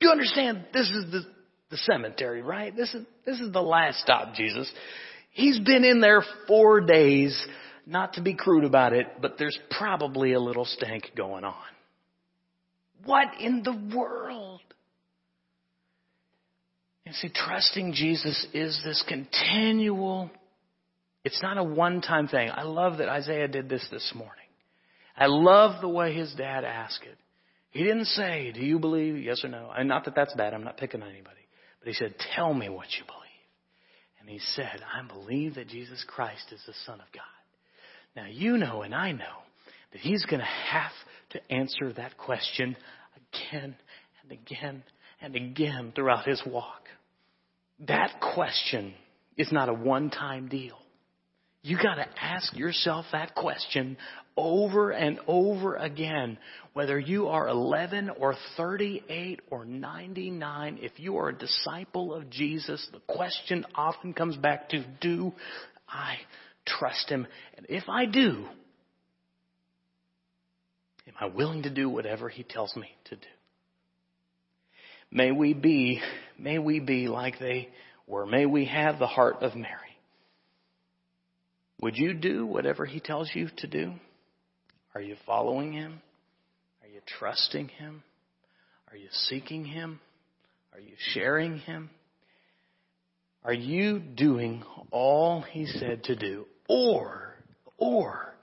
You 0.00 0.10
understand 0.10 0.64
this 0.72 0.88
is 0.88 1.12
the, 1.12 1.20
the 1.70 1.76
cemetery, 1.76 2.42
right? 2.42 2.74
This 2.74 2.94
is, 2.94 3.04
this 3.26 3.40
is 3.40 3.52
the 3.52 3.62
last 3.62 4.00
stop, 4.00 4.34
Jesus. 4.34 4.70
He's 5.30 5.58
been 5.58 5.84
in 5.84 6.00
there 6.00 6.22
four 6.46 6.80
days, 6.80 7.38
not 7.86 8.14
to 8.14 8.22
be 8.22 8.34
crude 8.34 8.64
about 8.64 8.92
it, 8.92 9.06
but 9.20 9.36
there's 9.38 9.58
probably 9.70 10.32
a 10.32 10.40
little 10.40 10.64
stank 10.64 11.10
going 11.16 11.44
on. 11.44 11.54
What 13.04 13.28
in 13.40 13.62
the 13.62 13.96
world? 13.96 14.53
And 17.06 17.14
see, 17.14 17.28
trusting 17.28 17.92
Jesus 17.92 18.46
is 18.54 18.80
this 18.84 19.04
continual, 19.06 20.30
it's 21.24 21.42
not 21.42 21.58
a 21.58 21.64
one 21.64 22.00
time 22.00 22.28
thing. 22.28 22.50
I 22.50 22.62
love 22.62 22.98
that 22.98 23.08
Isaiah 23.08 23.48
did 23.48 23.68
this 23.68 23.86
this 23.90 24.12
morning. 24.14 24.32
I 25.16 25.26
love 25.26 25.80
the 25.80 25.88
way 25.88 26.14
his 26.14 26.34
dad 26.34 26.64
asked 26.64 27.02
it. 27.02 27.16
He 27.70 27.82
didn't 27.82 28.06
say, 28.06 28.52
Do 28.52 28.60
you 28.60 28.78
believe? 28.78 29.16
Yes 29.18 29.44
or 29.44 29.48
no. 29.48 29.70
And 29.76 29.88
not 29.88 30.04
that 30.06 30.14
that's 30.14 30.34
bad. 30.34 30.54
I'm 30.54 30.64
not 30.64 30.76
picking 30.76 31.02
on 31.02 31.10
anybody. 31.10 31.40
But 31.80 31.88
he 31.88 31.94
said, 31.94 32.14
Tell 32.34 32.54
me 32.54 32.68
what 32.68 32.86
you 32.98 33.04
believe. 33.04 33.20
And 34.20 34.28
he 34.28 34.38
said, 34.38 34.80
I 34.82 35.06
believe 35.06 35.56
that 35.56 35.68
Jesus 35.68 36.02
Christ 36.08 36.52
is 36.52 36.62
the 36.66 36.72
Son 36.86 37.00
of 37.00 37.06
God. 37.12 37.22
Now 38.16 38.26
you 38.30 38.56
know 38.56 38.82
and 38.82 38.94
I 38.94 39.12
know 39.12 39.42
that 39.92 40.00
he's 40.00 40.24
going 40.24 40.40
to 40.40 40.46
have 40.46 40.92
to 41.30 41.52
answer 41.52 41.92
that 41.96 42.16
question 42.16 42.76
again 43.34 43.76
and 44.22 44.32
again 44.32 44.82
and 45.20 45.34
again 45.34 45.92
throughout 45.94 46.26
his 46.26 46.42
walk. 46.46 46.83
That 47.86 48.20
question 48.34 48.94
is 49.36 49.50
not 49.52 49.68
a 49.68 49.74
one 49.74 50.10
time 50.10 50.48
deal. 50.48 50.78
You 51.62 51.78
got 51.78 51.94
to 51.94 52.06
ask 52.20 52.54
yourself 52.54 53.06
that 53.12 53.34
question 53.34 53.96
over 54.36 54.90
and 54.90 55.18
over 55.26 55.76
again. 55.76 56.36
Whether 56.74 56.98
you 56.98 57.28
are 57.28 57.48
11 57.48 58.10
or 58.10 58.34
38 58.58 59.40
or 59.50 59.64
99, 59.64 60.78
if 60.82 60.92
you 60.96 61.16
are 61.16 61.30
a 61.30 61.38
disciple 61.38 62.12
of 62.12 62.28
Jesus, 62.28 62.86
the 62.92 63.00
question 63.12 63.64
often 63.74 64.12
comes 64.12 64.36
back 64.36 64.68
to, 64.70 64.84
do 65.00 65.32
I 65.88 66.16
trust 66.66 67.08
Him? 67.08 67.26
And 67.56 67.66
if 67.70 67.88
I 67.88 68.04
do, 68.04 68.44
am 71.08 71.14
I 71.18 71.26
willing 71.26 71.62
to 71.62 71.70
do 71.70 71.88
whatever 71.88 72.28
He 72.28 72.42
tells 72.42 72.76
me 72.76 72.88
to 73.06 73.16
do? 73.16 73.26
May 75.14 75.30
we 75.30 75.54
be, 75.54 76.00
may 76.36 76.58
we 76.58 76.80
be 76.80 77.06
like 77.06 77.38
they 77.38 77.68
were. 78.08 78.26
May 78.26 78.46
we 78.46 78.64
have 78.64 78.98
the 78.98 79.06
heart 79.06 79.36
of 79.42 79.54
Mary. 79.54 79.78
Would 81.80 81.96
you 81.96 82.14
do 82.14 82.44
whatever 82.44 82.84
he 82.84 82.98
tells 82.98 83.30
you 83.32 83.48
to 83.58 83.68
do? 83.68 83.92
Are 84.92 85.00
you 85.00 85.14
following 85.24 85.72
him? 85.72 86.02
Are 86.82 86.88
you 86.88 87.00
trusting 87.18 87.68
him? 87.68 88.02
Are 88.90 88.96
you 88.96 89.06
seeking 89.12 89.64
him? 89.64 90.00
Are 90.72 90.80
you 90.80 90.94
sharing 91.12 91.58
him? 91.58 91.90
Are 93.44 93.54
you 93.54 94.00
doing 94.00 94.64
all 94.90 95.42
he 95.42 95.66
said 95.66 96.02
to 96.04 96.16
do? 96.16 96.46
Or, 96.66 97.34
or, 97.78 98.34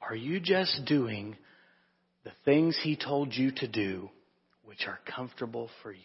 are 0.00 0.14
you 0.14 0.38
just 0.38 0.84
doing 0.86 1.36
the 2.22 2.30
things 2.44 2.78
he 2.80 2.94
told 2.94 3.34
you 3.34 3.50
to 3.56 3.66
do 3.66 4.10
which 4.78 4.88
are 4.88 4.98
comfortable 5.04 5.70
for 5.82 5.92
you? 5.92 5.98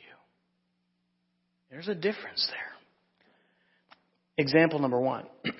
There's 1.69 1.87
a 1.87 1.95
difference 1.95 2.47
there. 2.49 4.45
Example 4.45 4.79
number 4.79 4.99
one. 4.99 5.25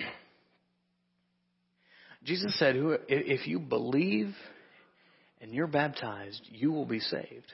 Jesus 2.24 2.58
said, 2.58 2.76
if 3.08 3.48
you 3.48 3.60
believe 3.60 4.34
and 5.42 5.52
you're 5.52 5.68
baptized, 5.68 6.42
you 6.52 6.72
will 6.72 6.86
be 6.86 7.00
saved. 7.00 7.52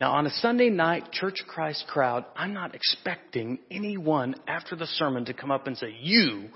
Now, 0.00 0.12
on 0.12 0.26
a 0.26 0.30
Sunday 0.30 0.70
night 0.70 1.10
Church 1.10 1.40
of 1.42 1.48
Christ 1.48 1.84
crowd, 1.88 2.24
I'm 2.36 2.54
not 2.54 2.74
expecting 2.74 3.58
anyone 3.70 4.36
after 4.46 4.76
the 4.76 4.86
sermon 4.86 5.24
to 5.24 5.34
come 5.34 5.50
up 5.50 5.66
and 5.66 5.76
say, 5.76 5.96
You, 6.00 6.48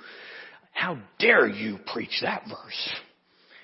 how 0.70 0.98
dare 1.18 1.48
you 1.48 1.78
preach 1.92 2.20
that 2.22 2.44
verse? 2.44 2.96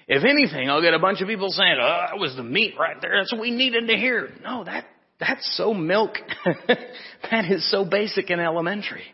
If 0.09 0.25
anything, 0.25 0.71
I'll 0.71 0.81
get 0.81 0.94
a 0.94 0.99
bunch 0.99 1.21
of 1.21 1.29
people 1.29 1.51
saying, 1.51 1.77
Oh, 1.79 2.07
that 2.11 2.18
was 2.18 2.35
the 2.35 2.42
meat 2.42 2.75
right 2.81 2.97
there. 3.01 3.18
That's 3.18 3.31
what 3.31 3.42
we 3.42 3.51
needed 3.51 3.88
to 3.88 3.97
hear. 3.97 4.31
No, 4.42 4.64
that, 4.64 4.87
that's 5.21 5.57
so 5.57 5.75
milk. 5.75 6.14
that 6.66 7.44
is 7.51 7.71
so 7.71 7.85
basic 7.85 8.31
and 8.31 8.40
elementary. 8.40 9.05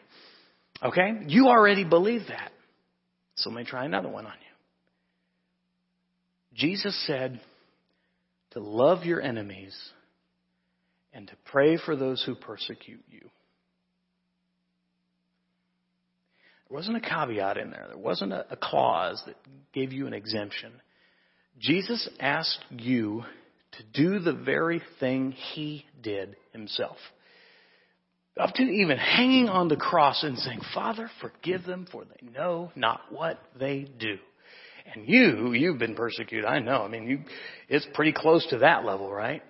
Okay? 0.83 1.11
You 1.27 1.49
already 1.49 1.85
believe 1.85 2.23
that. 2.29 2.53
So 3.35 3.51
let 3.51 3.57
me 3.57 3.65
try 3.65 3.85
another 3.85 4.09
one 4.09 4.25
on 4.27 4.33
you. 4.33 4.39
Jesus 6.57 6.97
said 7.09 7.41
to 8.53 8.61
love 8.61 9.05
your 9.05 9.21
enemies 9.21 9.77
and 11.13 11.27
to 11.27 11.35
pray 11.45 11.77
for 11.77 11.97
those 11.97 12.23
who 12.25 12.37
persecute 12.37 13.03
you. 13.11 13.29
There 16.69 16.77
wasn't 16.77 16.97
a 16.97 17.01
caveat 17.01 17.57
in 17.57 17.71
there. 17.71 17.87
There 17.89 17.99
wasn't 17.99 18.33
a, 18.33 18.47
a 18.51 18.57
clause 18.57 19.21
that 19.27 19.37
gave 19.73 19.93
you 19.93 20.07
an 20.07 20.15
exemption. 20.15 20.73
Jesus 21.59 22.09
asked 22.21 22.65
you 22.71 23.25
to 23.73 23.83
do 23.93 24.19
the 24.19 24.33
very 24.33 24.83
thing 25.01 25.33
he 25.33 25.85
did 26.03 26.37
himself 26.53 26.97
up 28.39 28.53
to 28.55 28.63
even 28.63 28.99
hanging 28.99 29.49
on 29.49 29.69
the 29.69 29.77
cross 29.77 30.23
and 30.23 30.39
saying, 30.39 30.61
Father, 30.75 31.09
forgive 31.21 31.65
them 31.65 31.87
for 31.91 32.05
they 32.05 32.29
know 32.31 32.73
not 32.75 33.01
what 33.11 33.39
they 33.59 33.87
do. 33.99 34.17
And 34.93 35.09
you, 35.09 35.53
you've 35.53 35.79
been 35.79 35.95
persecuted. 35.95 36.45
I 36.45 36.59
know. 36.59 36.83
I 36.83 36.89
mean, 36.89 37.07
you, 37.07 37.21
it's 37.69 37.87
pretty 37.95 38.13
close 38.13 38.47
to 38.49 38.59
that 38.59 38.85
level, 38.85 39.11
right? 39.11 39.43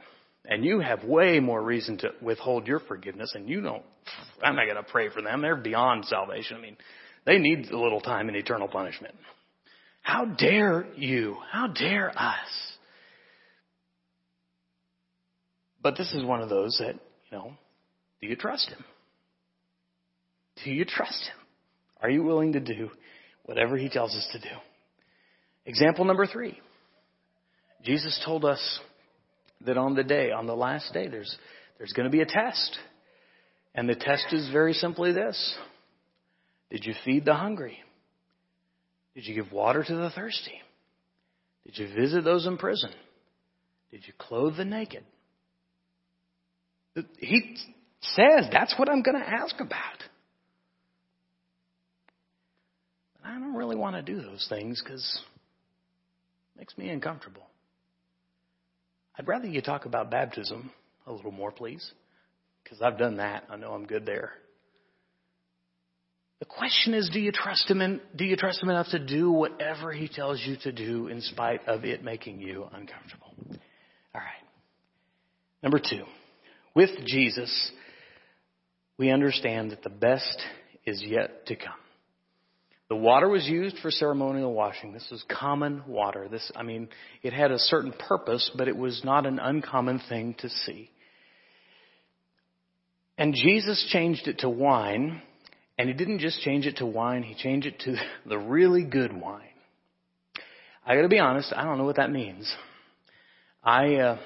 And 0.45 0.64
you 0.64 0.81
have 0.81 1.03
way 1.03 1.40
more 1.40 1.62
reason 1.62 1.97
to 1.99 2.11
withhold 2.21 2.67
your 2.67 2.79
forgiveness 2.81 3.33
and 3.35 3.49
you 3.49 3.62
don't, 3.62 3.83
I'm 4.43 4.55
not 4.55 4.67
going 4.67 4.77
to 4.77 4.90
pray 4.90 5.09
for 5.09 5.23
them. 5.23 5.40
They're 5.40 5.57
beyond 5.57 6.05
salvation. 6.05 6.59
I 6.59 6.61
mean, 6.61 6.77
they 7.25 7.38
need 7.38 7.71
a 7.71 7.79
little 7.79 8.03
time 8.03 8.29
in 8.29 8.37
eternal 8.37 8.69
punishment. 8.69 9.14
How 10.05 10.27
dare 10.27 10.87
you? 10.97 11.38
How 11.51 11.67
dare 11.67 12.11
us? 12.11 12.75
But 15.83 15.97
this 15.97 16.12
is 16.12 16.23
one 16.23 16.43
of 16.43 16.51
those 16.51 16.77
that, 16.79 16.95
you 17.31 17.38
know, 17.38 17.55
do 18.21 18.29
you 18.29 18.37
trust 18.37 18.69
him? 18.69 18.85
Do 20.62 20.71
you 20.71 20.85
trust 20.85 21.23
him? 21.23 21.47
Are 22.03 22.11
you 22.11 22.23
willing 22.23 22.53
to 22.53 22.61
do 22.61 22.90
whatever 23.47 23.79
he 23.79 23.88
tells 23.88 24.14
us 24.14 24.29
to 24.33 24.38
do? 24.38 24.55
Example 25.64 26.05
number 26.05 26.27
three. 26.27 26.59
Jesus 27.83 28.21
told 28.27 28.45
us 28.45 28.81
that 29.62 29.79
on 29.79 29.95
the 29.95 30.05
day, 30.05 30.31
on 30.33 30.47
the 30.47 30.55
last 30.55 30.93
day, 30.93 31.09
there's, 31.09 31.35
there's 31.79 31.95
going 31.95 32.05
to 32.05 32.12
be 32.12 32.21
a 32.21 32.27
test. 32.27 32.79
And 33.75 33.88
the 33.88 33.95
test 33.95 34.27
is 34.33 34.51
very 34.53 34.75
simply 34.75 35.12
this. 35.12 35.57
Did 36.71 36.85
you 36.85 36.93
feed 37.07 37.25
the 37.25 37.35
hungry? 37.35 37.79
Did 39.14 39.27
you 39.27 39.35
give 39.35 39.53
water 39.53 39.85
to 39.85 39.94
the 39.94 40.11
thirsty? 40.11 40.61
Did 41.64 41.79
you 41.79 41.94
visit 41.94 42.24
those 42.24 42.46
in 42.46 42.59
prison? 42.59 42.90
Did 43.90 44.07
you 44.07 44.12
clothe 44.18 44.57
the 44.57 44.64
naked? 44.64 45.05
He 47.18 47.57
says 48.00 48.46
that's 48.53 48.74
what 48.79 48.88
I'm 48.88 49.03
going 49.03 49.18
to 49.20 49.29
ask 49.29 49.55
about. 49.61 50.03
I 53.24 53.33
don't 53.33 53.55
really 53.55 53.77
want 53.77 53.96
to 53.96 54.03
do 54.03 54.20
those 54.20 54.46
things 54.48 54.83
because 54.83 55.20
it 56.55 56.59
makes 56.59 56.77
me 56.77 56.90
uncomfortable. 56.90 57.46
I'd 59.18 59.29
rather 59.29 59.46
you 59.46 59.62
talk 59.62 59.87
about 59.87 60.11
baptism 60.11 60.70
a 61.07 61.12
little 61.12 61.31
more, 61.31 61.50
please, 61.50 61.92
because 62.62 62.83
I've 62.83 62.98
done 62.98 63.16
that. 63.16 63.44
I 63.48 63.57
know 63.57 63.72
I'm 63.72 63.87
good 63.87 64.05
there. 64.05 64.33
The 66.40 66.47
question 66.47 66.94
is, 66.94 67.11
do 67.12 67.20
you 67.20 67.33
trust 67.33 67.70
him 67.70 67.81
and 67.81 68.01
do 68.14 68.25
you 68.25 68.37
trust 68.37 68.62
him 68.62 68.68
enough 68.68 68.88
to 68.90 68.99
do 68.99 69.31
whatever 69.31 69.92
he 69.92 70.09
tells 70.09 70.42
you 70.44 70.57
to 70.62 70.73
do 70.73 71.09
in 71.09 71.20
spite 71.20 71.66
of 71.66 71.85
it 71.85 72.03
making 72.03 72.40
you 72.40 72.64
uncomfortable? 72.73 73.35
All 74.14 74.20
right. 74.20 74.44
Number 75.62 75.79
two, 75.79 76.05
with 76.75 76.90
Jesus, 77.07 77.70
we 78.99 79.11
understand 79.11 79.70
that 79.70 79.83
the 79.83 79.90
best 79.90 80.42
is 80.85 81.03
yet 81.03 81.47
to 81.47 81.57
come. 81.57 81.73
The 82.90 82.97
water 82.97 83.29
was 83.29 83.47
used 83.47 83.79
for 83.79 83.90
ceremonial 83.90 84.53
washing. 84.53 84.92
This 84.92 85.09
was 85.11 85.25
common 85.31 85.83
water. 85.87 86.29
This, 86.31 86.53
I 86.55 86.62
mean, 86.62 86.88
it 87.23 87.33
had 87.33 87.51
a 87.51 87.59
certain 87.59 87.92
purpose, 87.92 88.51
but 88.57 88.68
it 88.68 88.77
was 88.77 89.01
not 89.03 89.25
an 89.25 89.38
uncommon 89.38 90.03
thing 90.09 90.35
to 90.40 90.51
see. 90.51 90.90
And 93.16 93.35
Jesus 93.35 93.88
changed 93.90 94.29
it 94.29 94.40
to 94.40 94.51
wine, 94.51 95.23
and 95.79 95.89
he 95.89 95.95
didn't 95.95 96.21
just 96.21 96.41
change 96.41 96.67
it 96.67 96.77
to 96.79 96.87
wine, 96.87 97.23
he 97.23 97.35
changed 97.35 97.67
it 97.67 97.79
to 97.81 97.97
the 98.27 98.39
really 98.39 98.85
good 98.85 99.13
wine. 99.13 99.43
I 100.87 100.95
gotta 100.97 101.09
be 101.09 101.19
honest, 101.19 101.53
I 101.57 101.65
don't 101.65 101.79
know 101.79 101.85
what 101.85 101.97
that 101.97 102.11
means. 102.11 102.53
I, 103.63 103.95
uh, 103.95 104.19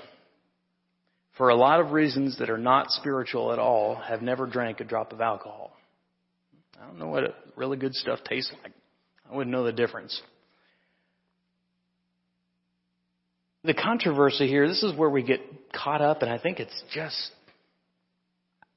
for 1.37 1.51
a 1.51 1.55
lot 1.55 1.79
of 1.79 1.93
reasons 1.93 2.39
that 2.39 2.51
are 2.51 2.59
not 2.59 2.91
spiritual 2.91 3.53
at 3.53 3.61
all, 3.61 3.95
have 3.95 4.23
never 4.23 4.47
drank 4.47 4.81
a 4.81 4.85
drop 4.85 5.13
of 5.13 5.21
alcohol. 5.21 5.73
I 6.81 6.87
don't 6.87 6.99
know 6.99 7.07
what 7.07 7.23
really 7.57 7.77
good 7.77 7.95
stuff 7.95 8.19
tastes 8.25 8.53
like. 8.63 8.73
I 9.31 9.37
wouldn't 9.37 9.53
know 9.53 9.65
the 9.65 9.73
difference. 9.73 10.21
The 13.63 13.75
controversy 13.75 14.49
here, 14.49 14.67
this 14.67 14.83
is 14.83 14.97
where 14.97 15.11
we 15.11 15.23
get 15.23 15.41
caught 15.73 16.01
up, 16.01 16.23
and 16.23 16.31
I 16.31 16.39
think 16.39 16.59
it's 16.59 16.83
just 16.93 17.31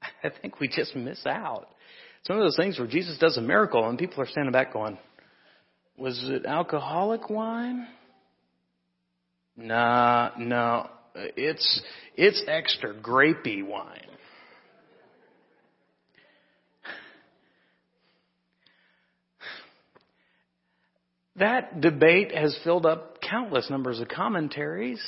I 0.24 0.30
think 0.40 0.60
we 0.60 0.68
just 0.68 0.94
miss 0.94 1.24
out. 1.26 1.68
Some 2.24 2.36
of 2.36 2.42
those 2.42 2.56
things 2.56 2.78
where 2.78 2.86
Jesus 2.86 3.18
does 3.18 3.36
a 3.36 3.40
miracle 3.42 3.88
and 3.88 3.98
people 3.98 4.22
are 4.22 4.26
standing 4.26 4.52
back 4.52 4.72
going, 4.72 4.96
was 5.96 6.22
it 6.28 6.46
alcoholic 6.46 7.28
wine? 7.28 7.86
Nah, 9.56 10.30
no. 10.38 10.88
It's, 11.14 11.82
it's 12.16 12.42
extra 12.46 12.94
grapey 12.94 13.66
wine. 13.66 14.00
That 21.36 21.80
debate 21.80 22.34
has 22.34 22.56
filled 22.62 22.86
up 22.86 23.20
countless 23.20 23.68
numbers 23.70 24.00
of 24.00 24.08
commentaries. 24.08 25.02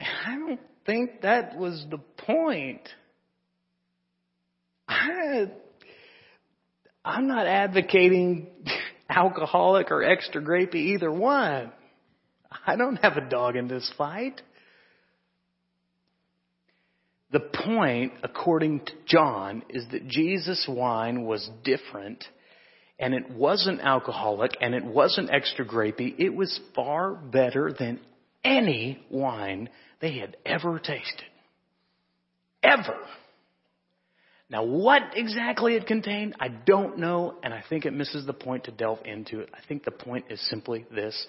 I 0.00 0.36
don't 0.36 0.60
think 0.86 1.22
that 1.22 1.56
was 1.56 1.84
the 1.90 1.98
point. 2.24 2.88
I'm 7.04 7.26
not 7.26 7.46
advocating 7.46 8.48
alcoholic 9.08 9.90
or 9.90 10.02
extra 10.02 10.42
grapey, 10.42 10.94
either 10.94 11.10
one. 11.10 11.72
I 12.66 12.76
don't 12.76 12.96
have 12.96 13.16
a 13.16 13.28
dog 13.28 13.56
in 13.56 13.68
this 13.68 13.90
fight. 13.96 14.40
The 17.32 17.40
point, 17.40 18.14
according 18.24 18.80
to 18.86 18.92
John, 19.06 19.62
is 19.68 19.84
that 19.92 20.08
Jesus' 20.08 20.66
wine 20.68 21.24
was 21.24 21.48
different 21.62 22.24
and 22.98 23.14
it 23.14 23.30
wasn't 23.30 23.80
alcoholic 23.80 24.52
and 24.60 24.74
it 24.74 24.84
wasn't 24.84 25.30
extra 25.30 25.64
grapey. 25.64 26.14
It 26.18 26.34
was 26.34 26.60
far 26.74 27.14
better 27.14 27.72
than 27.76 28.00
any 28.44 29.04
wine 29.10 29.70
they 30.00 30.18
had 30.18 30.36
ever 30.44 30.78
tasted. 30.78 31.24
Ever. 32.62 32.99
Now 34.50 34.64
what 34.64 35.02
exactly 35.14 35.76
it 35.76 35.86
contained, 35.86 36.34
I 36.40 36.48
don't 36.48 36.98
know, 36.98 37.36
and 37.42 37.54
I 37.54 37.62
think 37.68 37.86
it 37.86 37.92
misses 37.92 38.26
the 38.26 38.32
point 38.32 38.64
to 38.64 38.72
delve 38.72 38.98
into 39.04 39.40
it. 39.40 39.48
I 39.54 39.60
think 39.68 39.84
the 39.84 39.92
point 39.92 40.26
is 40.28 40.40
simply 40.48 40.86
this, 40.92 41.26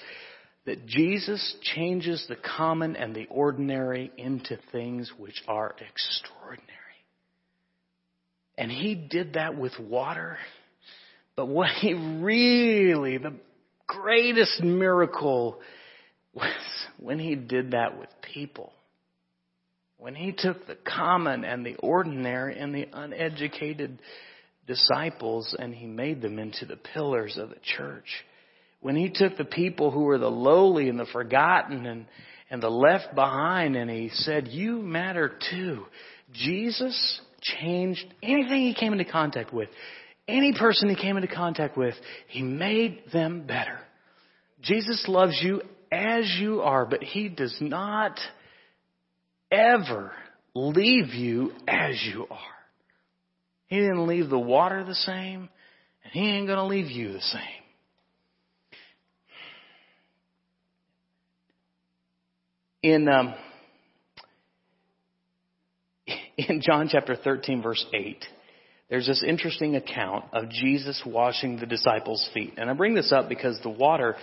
that 0.66 0.88
Jesus 0.88 1.56
changes 1.62 2.26
the 2.28 2.36
common 2.36 2.96
and 2.96 3.16
the 3.16 3.28
ordinary 3.30 4.12
into 4.18 4.58
things 4.72 5.12
which 5.18 5.42
are 5.48 5.76
extraordinary. 5.88 6.68
And 8.58 8.72
he 8.72 8.96
did 8.96 9.34
that 9.34 9.58
with 9.58 9.74
water. 9.80 10.38
But 11.36 11.48
what 11.48 11.70
he 11.70 11.94
really, 11.94 13.18
the 13.18 13.36
greatest 13.88 14.62
miracle 14.62 15.60
was 16.34 16.54
when 17.00 17.20
he 17.20 17.36
did 17.36 17.72
that 17.72 18.00
with 18.00 18.10
people. 18.22 18.74
When 20.02 20.16
he 20.16 20.32
took 20.36 20.66
the 20.66 20.78
common 20.84 21.46
and 21.46 21.64
the 21.64 21.76
ordinary 21.76 22.58
and 22.58 22.74
the 22.74 22.88
uneducated 22.92 24.00
disciples 24.66 25.56
and 25.60 25.76
he 25.76 25.86
made 25.86 26.24
them 26.24 26.40
into 26.40 26.66
the 26.66 26.76
pillars 26.76 27.38
of 27.38 27.50
the 27.50 27.60
church. 27.78 28.08
When 28.80 28.96
he 28.96 29.12
took 29.14 29.38
the 29.38 29.46
people 29.46 29.92
who 29.92 30.06
were 30.06 30.18
the 30.18 30.26
lowly 30.26 30.90
and 30.90 31.00
the 31.00 31.06
forgotten 31.06 31.86
and, 31.86 32.08
and 32.50 32.64
the 32.64 32.70
left 32.72 33.14
behind 33.14 33.76
and 33.76 33.92
he 33.92 34.10
said, 34.12 34.48
you 34.48 34.82
matter 34.82 35.38
too. 35.52 35.86
Jesus 36.34 37.22
changed 37.40 38.12
anything 38.24 38.62
he 38.62 38.74
came 38.74 38.94
into 38.94 39.06
contact 39.06 39.54
with. 39.54 39.70
Any 40.28 40.52
person 40.58 40.90
he 40.90 40.96
came 40.96 41.16
into 41.16 41.32
contact 41.32 41.78
with, 41.78 41.94
he 42.28 42.42
made 42.42 43.04
them 43.14 43.46
better. 43.46 43.78
Jesus 44.64 45.06
loves 45.08 45.40
you 45.44 45.62
as 45.92 46.26
you 46.40 46.62
are, 46.62 46.88
but 46.88 47.04
he 47.04 47.30
does 47.30 47.56
not 47.62 48.20
ever 49.52 50.12
leave 50.54 51.10
you 51.14 51.52
as 51.68 52.02
you 52.14 52.26
are. 52.30 52.40
He 53.68 53.78
didn't 53.78 54.08
leave 54.08 54.30
the 54.30 54.40
water 54.40 54.84
the 54.84 54.96
same, 54.96 55.50
and 56.04 56.14
he 56.14 56.30
ain't 56.30 56.48
gonna 56.48 56.68
leave 56.68 56.90
you 56.92 57.14
the 57.14 57.22
same. 57.22 57.42
In 62.84 63.08
um, 63.08 63.34
in 66.38 66.62
John 66.62 66.90
chapter 66.92 67.16
13 67.16 67.62
verse 67.62 67.86
8, 67.94 68.26
there's 68.90 69.08
this 69.08 69.24
interesting 69.26 69.78
account 69.78 70.26
of 70.34 70.50
Jesus 70.50 71.02
washing 71.06 71.58
the 71.58 71.66
disciples' 71.66 72.30
feet. 72.34 72.56
And 72.58 72.70
I 72.70 72.74
bring 72.74 72.94
this 72.94 73.14
up 73.14 73.30
because 73.30 73.58
the 73.64 73.70
water 73.70 74.16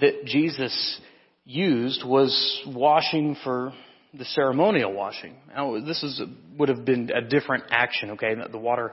that 0.00 0.26
Jesus 0.26 1.00
used 1.46 2.04
was 2.04 2.62
washing 2.66 3.36
for 3.42 3.72
the 4.14 4.24
ceremonial 4.26 4.92
washing. 4.92 5.36
Now, 5.54 5.80
this 5.80 6.02
is 6.02 6.20
would 6.58 6.68
have 6.68 6.84
been 6.84 7.10
a 7.14 7.22
different 7.22 7.64
action. 7.70 8.10
Okay, 8.10 8.34
the 8.50 8.58
water 8.58 8.92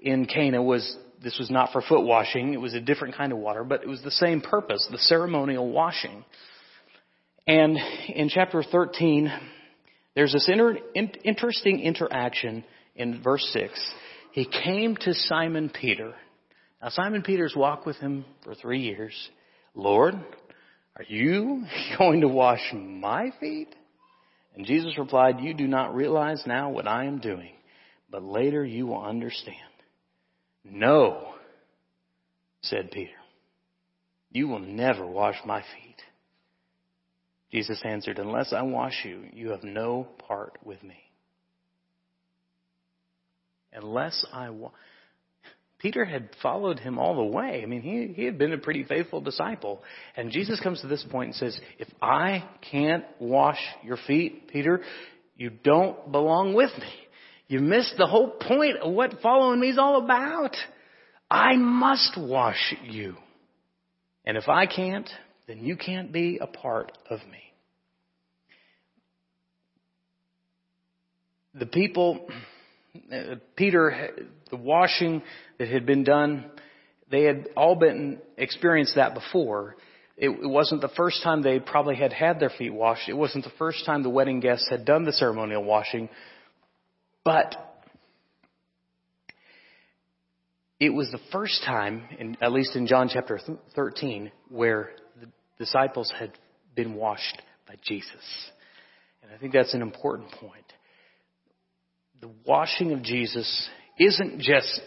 in 0.00 0.26
Cana 0.26 0.62
was 0.62 0.96
this 1.22 1.38
was 1.38 1.50
not 1.50 1.72
for 1.72 1.80
foot 1.80 2.02
washing. 2.02 2.52
It 2.52 2.60
was 2.60 2.74
a 2.74 2.80
different 2.80 3.16
kind 3.16 3.32
of 3.32 3.38
water, 3.38 3.64
but 3.64 3.82
it 3.82 3.88
was 3.88 4.02
the 4.02 4.10
same 4.10 4.40
purpose, 4.40 4.86
the 4.90 4.98
ceremonial 4.98 5.70
washing. 5.70 6.24
And 7.46 7.78
in 8.08 8.28
chapter 8.28 8.62
13, 8.62 9.32
there's 10.14 10.32
this 10.32 10.48
inter, 10.50 10.78
in, 10.94 11.10
interesting 11.24 11.80
interaction 11.80 12.64
in 12.96 13.22
verse 13.22 13.48
6. 13.52 13.72
He 14.32 14.46
came 14.46 14.96
to 14.96 15.14
Simon 15.14 15.70
Peter. 15.70 16.14
Now 16.82 16.88
Simon 16.90 17.22
Peter's 17.22 17.54
walked 17.56 17.86
with 17.86 17.96
him 17.96 18.24
for 18.42 18.54
three 18.54 18.80
years. 18.80 19.14
Lord, 19.74 20.14
are 20.96 21.04
you 21.06 21.64
going 21.98 22.22
to 22.22 22.28
wash 22.28 22.72
my 22.74 23.30
feet? 23.40 23.74
And 24.56 24.64
Jesus 24.64 24.98
replied, 24.98 25.40
You 25.40 25.54
do 25.54 25.68
not 25.68 25.94
realize 25.94 26.42
now 26.46 26.70
what 26.70 26.88
I 26.88 27.04
am 27.04 27.18
doing, 27.18 27.52
but 28.10 28.22
later 28.22 28.64
you 28.64 28.86
will 28.86 29.02
understand. 29.02 29.56
No, 30.64 31.34
said 32.62 32.90
Peter. 32.90 33.10
You 34.32 34.48
will 34.48 34.58
never 34.58 35.06
wash 35.06 35.36
my 35.44 35.60
feet. 35.60 35.96
Jesus 37.52 37.80
answered, 37.84 38.18
Unless 38.18 38.52
I 38.52 38.62
wash 38.62 39.04
you, 39.04 39.24
you 39.32 39.50
have 39.50 39.62
no 39.62 40.08
part 40.26 40.58
with 40.64 40.82
me. 40.82 40.98
Unless 43.72 44.24
I 44.32 44.50
wash. 44.50 44.72
Peter 45.86 46.04
had 46.04 46.28
followed 46.42 46.80
him 46.80 46.98
all 46.98 47.14
the 47.14 47.22
way. 47.22 47.60
I 47.62 47.66
mean, 47.66 47.80
he, 47.80 48.12
he 48.12 48.24
had 48.24 48.38
been 48.38 48.52
a 48.52 48.58
pretty 48.58 48.82
faithful 48.82 49.20
disciple. 49.20 49.84
And 50.16 50.32
Jesus 50.32 50.58
comes 50.58 50.80
to 50.80 50.88
this 50.88 51.06
point 51.12 51.28
and 51.28 51.36
says, 51.36 51.60
if 51.78 51.86
I 52.02 52.42
can't 52.72 53.04
wash 53.20 53.60
your 53.84 53.96
feet, 53.96 54.48
Peter, 54.48 54.80
you 55.36 55.48
don't 55.48 56.10
belong 56.10 56.54
with 56.54 56.72
me. 56.76 56.88
You 57.46 57.60
missed 57.60 57.94
the 57.96 58.08
whole 58.08 58.30
point 58.30 58.78
of 58.78 58.94
what 58.94 59.20
following 59.22 59.60
me 59.60 59.68
is 59.68 59.78
all 59.78 60.02
about. 60.02 60.56
I 61.30 61.54
must 61.54 62.18
wash 62.18 62.74
you. 62.82 63.14
And 64.24 64.36
if 64.36 64.48
I 64.48 64.66
can't, 64.66 65.08
then 65.46 65.64
you 65.64 65.76
can't 65.76 66.12
be 66.12 66.40
a 66.42 66.48
part 66.48 66.90
of 67.08 67.20
me. 67.30 67.38
The 71.54 71.66
people, 71.66 72.28
Peter, 73.56 74.10
the 74.50 74.56
washing 74.56 75.22
that 75.58 75.68
had 75.68 75.86
been 75.86 76.04
done, 76.04 76.50
they 77.10 77.22
had 77.22 77.48
all 77.56 77.76
been 77.76 78.18
experienced 78.36 78.96
that 78.96 79.14
before. 79.14 79.76
It, 80.16 80.30
wasn't 80.30 80.80
the 80.80 80.88
first 80.96 81.22
time 81.22 81.42
they 81.42 81.58
probably 81.58 81.96
had 81.96 82.12
had 82.12 82.40
their 82.40 82.50
feet 82.50 82.72
washed. 82.72 83.08
It 83.08 83.12
wasn't 83.12 83.44
the 83.44 83.52
first 83.58 83.84
time 83.84 84.02
the 84.02 84.10
wedding 84.10 84.40
guests 84.40 84.68
had 84.70 84.84
done 84.84 85.04
the 85.04 85.12
ceremonial 85.12 85.62
washing. 85.62 86.08
But 87.22 87.54
it 90.80 90.90
was 90.90 91.10
the 91.10 91.20
first 91.32 91.62
time, 91.64 92.04
in, 92.18 92.36
at 92.40 92.52
least 92.52 92.76
in 92.76 92.86
John 92.86 93.10
chapter 93.12 93.38
13, 93.74 94.32
where 94.48 94.92
the 95.20 95.28
disciples 95.58 96.12
had 96.18 96.32
been 96.74 96.94
washed 96.94 97.42
by 97.68 97.74
Jesus. 97.84 98.50
And 99.22 99.32
I 99.32 99.38
think 99.38 99.52
that's 99.52 99.74
an 99.74 99.82
important 99.82 100.30
point. 100.32 100.72
The 102.20 102.30
washing 102.46 102.92
of 102.92 103.02
Jesus 103.02 103.68
isn't 103.98 104.40
just 104.40 104.80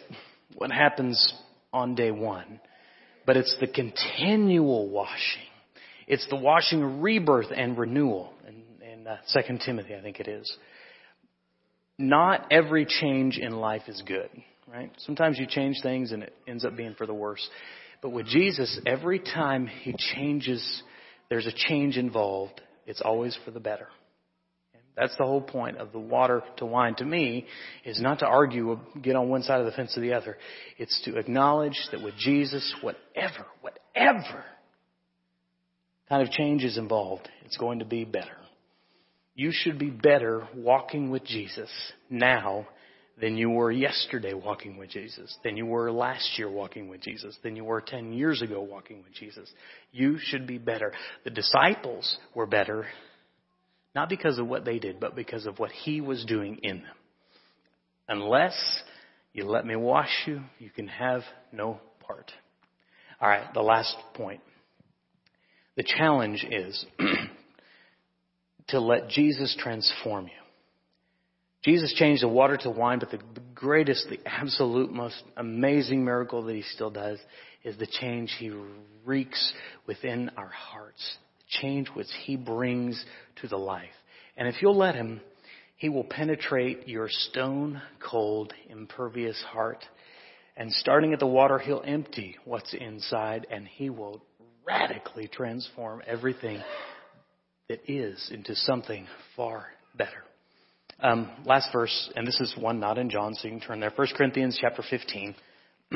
what 0.56 0.72
happens 0.72 1.34
on 1.72 1.96
day 1.96 2.12
one, 2.12 2.60
but 3.26 3.38
it's 3.38 3.56
the 3.60 3.68
continual 3.68 4.90
washing. 4.90 5.44
It's 6.08 6.28
the 6.30 6.36
washing 6.36 6.82
of 6.82 7.04
rebirth 7.04 7.52
and 7.56 7.78
renewal. 7.78 8.34
In, 8.48 8.88
in 8.88 9.08
uh, 9.08 9.18
2 9.32 9.60
Timothy, 9.64 9.96
I 9.96 10.02
think 10.02 10.20
it 10.20 10.28
is. 10.28 10.52
Not 12.00 12.48
every 12.50 12.86
change 12.86 13.38
in 13.38 13.52
life 13.52 13.84
is 13.88 14.02
good, 14.08 14.30
right? 14.68 14.92
Sometimes 14.98 15.38
you 15.38 15.46
change 15.46 15.82
things 15.84 16.12
and 16.12 16.24
it 16.24 16.34
ends 16.48 16.66
up 16.66 16.76
being 16.76 16.96
for 16.96 17.06
the 17.06 17.14
worse. 17.14 17.48
But 18.02 18.10
with 18.10 18.26
Jesus, 18.26 18.80
every 18.88 19.20
time 19.20 19.68
he 19.68 19.94
changes, 20.16 20.84
there's 21.30 21.46
a 21.46 21.52
change 21.54 21.98
involved. 21.98 22.62
It's 22.88 23.02
always 23.02 23.38
for 23.46 23.52
the 23.52 23.60
better. 23.60 23.88
That's 25.00 25.16
the 25.16 25.24
whole 25.24 25.42
point 25.42 25.78
of 25.78 25.94
the 25.94 26.00
water 26.00 26.44
to 26.58 26.66
wine 26.66 26.94
to 26.96 27.06
me 27.06 27.46
is 27.86 28.02
not 28.02 28.20
to 28.20 28.26
argue, 28.26 28.78
get 29.02 29.16
on 29.16 29.30
one 29.30 29.44
side 29.44 29.62
of 29.62 29.66
the 29.66 29.72
fence 29.72 29.98
or 29.98 30.02
the 30.02 30.12
other. 30.12 30.38
It's 30.78 31.02
to 31.06 31.18
acknowledge 31.18 31.80
that 31.92 32.04
with 32.04 32.16
Jesus, 32.18 32.76
whatever, 32.82 33.46
whatever 33.62 34.44
kind 36.10 36.22
of 36.22 36.32
change 36.32 36.66
is 36.66 36.78
involved, 36.78 37.30
it's 37.46 37.56
going 37.56 37.80
to 37.80 37.86
be 37.86 38.04
better. 38.04 38.36
You 39.36 39.52
should 39.54 39.80
be 39.80 39.90
better 39.90 40.46
walking 40.54 41.12
with 41.12 41.24
Jesus 41.24 41.70
now 42.10 42.68
than 43.22 43.38
you 43.38 43.50
were 43.50 43.72
yesterday 43.72 44.34
walking 44.34 44.78
with 44.78 44.90
Jesus, 44.90 45.34
than 45.46 45.56
you 45.56 45.66
were 45.66 45.92
last 45.94 46.38
year 46.38 46.50
walking 46.50 46.90
with 46.90 47.02
Jesus, 47.02 47.38
than 47.42 47.56
you 47.56 47.64
were 47.64 47.80
10 47.80 48.12
years 48.12 48.42
ago 48.42 48.62
walking 48.62 48.98
with 48.98 49.14
Jesus. 49.14 49.50
You 49.94 50.18
should 50.20 50.46
be 50.46 50.58
better. 50.58 50.92
The 51.24 51.30
disciples 51.30 52.18
were 52.36 52.46
better, 52.46 52.86
not 53.96 54.10
because 54.10 54.38
of 54.38 54.48
what 54.48 54.66
they 54.66 54.80
did, 54.80 55.00
but 55.00 55.16
because 55.16 55.46
of 55.46 55.60
what 55.60 55.72
he 55.72 56.02
was 56.02 56.24
doing 56.26 56.60
in 56.64 56.78
them. 56.78 56.96
Unless 58.08 58.82
you 59.34 59.46
let 59.46 59.66
me 59.66 59.76
wash 59.76 60.24
you, 60.26 60.42
you 60.58 60.70
can 60.70 60.88
have 60.88 61.22
no 61.52 61.80
part. 62.06 62.32
All 63.22 63.30
right, 63.30 63.54
the 63.54 63.62
last 63.62 63.96
point. 64.14 64.42
The 65.76 65.84
challenge 65.84 66.46
is 66.50 66.86
to 68.70 68.80
let 68.80 69.10
Jesus 69.10 69.56
transform 69.60 70.26
you. 70.26 70.32
Jesus 71.64 71.94
changed 71.94 72.24
the 72.24 72.28
water 72.28 72.58
to 72.58 72.70
wine, 72.70 73.00
but 73.00 73.12
the 73.12 73.20
greatest, 73.54 74.08
the 74.10 74.20
absolute 74.26 74.92
most 74.92 75.22
amazing 75.36 76.06
miracle 76.06 76.44
that 76.44 76.56
he 76.56 76.62
still 76.62 76.90
does 76.90 77.20
is 77.64 77.78
the 77.78 77.88
change 77.88 78.34
he 78.40 78.52
wreaks 79.06 79.54
within 79.86 80.32
our 80.38 80.48
hearts. 80.48 81.18
Change 81.50 81.90
which 81.90 82.08
he 82.24 82.36
brings 82.36 83.04
to 83.42 83.48
the 83.48 83.58
life. 83.58 83.90
And 84.38 84.48
if 84.48 84.62
you'll 84.62 84.78
let 84.78 84.96
him, 84.96 85.22
he 85.76 85.90
will 85.90 86.04
penetrate 86.04 86.88
your 86.88 87.08
stone 87.10 87.82
cold, 88.00 88.54
impervious 88.70 89.42
heart. 89.50 89.84
And 90.56 90.72
starting 90.72 91.14
at 91.14 91.20
the 91.20 91.28
water, 91.28 91.58
he'll 91.58 91.84
empty 91.86 92.36
what's 92.46 92.74
inside 92.74 93.48
and 93.50 93.68
he 93.68 93.90
will 93.90 94.22
radically 94.66 95.28
transform 95.28 96.02
everything 96.06 96.62
that 97.70 97.80
is 97.88 98.30
into 98.34 98.56
something 98.56 99.08
far 99.36 99.68
better. 99.96 100.24
Um, 101.02 101.30
last 101.46 101.70
verse, 101.72 102.12
and 102.16 102.28
this 102.28 102.40
is 102.42 102.54
one 102.58 102.80
not 102.80 102.98
in 102.98 103.10
John, 103.10 103.34
so 103.34 103.48
you 103.48 103.54
can 103.54 103.62
turn 103.62 103.80
there. 103.80 103.94
1 103.96 104.08
Corinthians 104.18 104.58
chapter 104.60 104.84
15. 104.88 105.36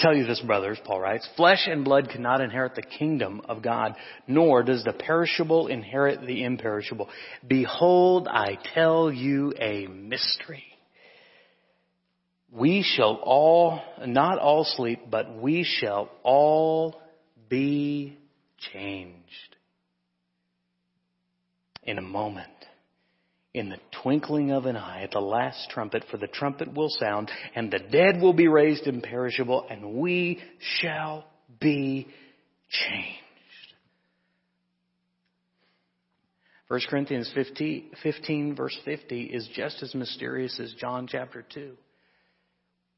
tell 0.00 0.14
you 0.14 0.26
this, 0.26 0.40
brothers, 0.40 0.78
Paul 0.84 1.00
writes, 1.00 1.28
flesh 1.36 1.66
and 1.66 1.84
blood 1.84 2.08
cannot 2.10 2.40
inherit 2.40 2.74
the 2.74 2.82
kingdom 2.82 3.42
of 3.48 3.62
God, 3.62 3.94
nor 4.26 4.62
does 4.62 4.84
the 4.84 4.92
perishable 4.92 5.66
inherit 5.66 6.20
the 6.26 6.44
imperishable. 6.44 7.08
Behold, 7.46 8.28
I 8.28 8.58
tell 8.74 9.10
you 9.12 9.52
a 9.58 9.86
mystery 9.86 10.64
we 12.56 12.82
shall 12.82 13.20
all, 13.22 13.80
not 14.06 14.38
all 14.38 14.64
sleep, 14.64 15.00
but 15.10 15.36
we 15.36 15.64
shall 15.64 16.10
all 16.22 17.00
be 17.48 18.16
changed 18.72 19.56
in 21.82 21.98
a 21.98 22.02
moment, 22.02 22.48
in 23.56 23.70
the 23.70 23.78
twinkling 24.02 24.52
of 24.52 24.66
an 24.66 24.76
eye, 24.76 25.02
at 25.02 25.12
the 25.12 25.20
last 25.20 25.70
trumpet, 25.70 26.04
for 26.10 26.18
the 26.18 26.26
trumpet 26.26 26.72
will 26.74 26.90
sound, 26.90 27.30
and 27.54 27.70
the 27.70 27.78
dead 27.78 28.20
will 28.20 28.34
be 28.34 28.48
raised 28.48 28.86
imperishable, 28.86 29.66
and 29.70 29.94
we 29.94 30.38
shall 30.80 31.24
be 31.58 32.06
changed. 32.68 33.22
1 36.68 36.80
Corinthians 36.90 37.30
15, 37.34 37.92
15 38.02 38.56
verse 38.56 38.76
50 38.84 39.22
is 39.22 39.48
just 39.54 39.82
as 39.82 39.94
mysterious 39.94 40.60
as 40.60 40.74
John 40.74 41.06
chapter 41.06 41.44
2. 41.54 41.76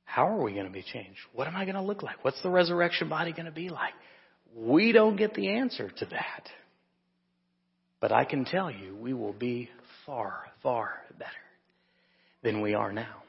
How 0.04 0.26
are 0.26 0.42
we 0.42 0.54
going 0.54 0.66
to 0.66 0.72
be 0.72 0.82
changed? 0.82 1.20
What 1.34 1.46
am 1.46 1.54
I 1.54 1.66
going 1.66 1.76
to 1.76 1.82
look 1.82 2.02
like? 2.02 2.24
What's 2.24 2.42
the 2.42 2.50
resurrection 2.50 3.08
body 3.08 3.32
going 3.32 3.46
to 3.46 3.52
be 3.52 3.68
like? 3.68 3.92
We 4.56 4.90
don't 4.90 5.16
get 5.16 5.34
the 5.34 5.48
answer 5.50 5.88
to 5.88 6.04
that. 6.06 6.48
But 8.00 8.10
I 8.10 8.24
can 8.24 8.44
tell 8.44 8.70
you, 8.70 8.96
we 8.96 9.12
will 9.12 9.34
be 9.34 9.68
far, 10.08 10.46
far 10.62 11.02
better 11.18 11.30
than 12.42 12.62
we 12.62 12.72
are 12.72 12.92
now. 12.92 13.22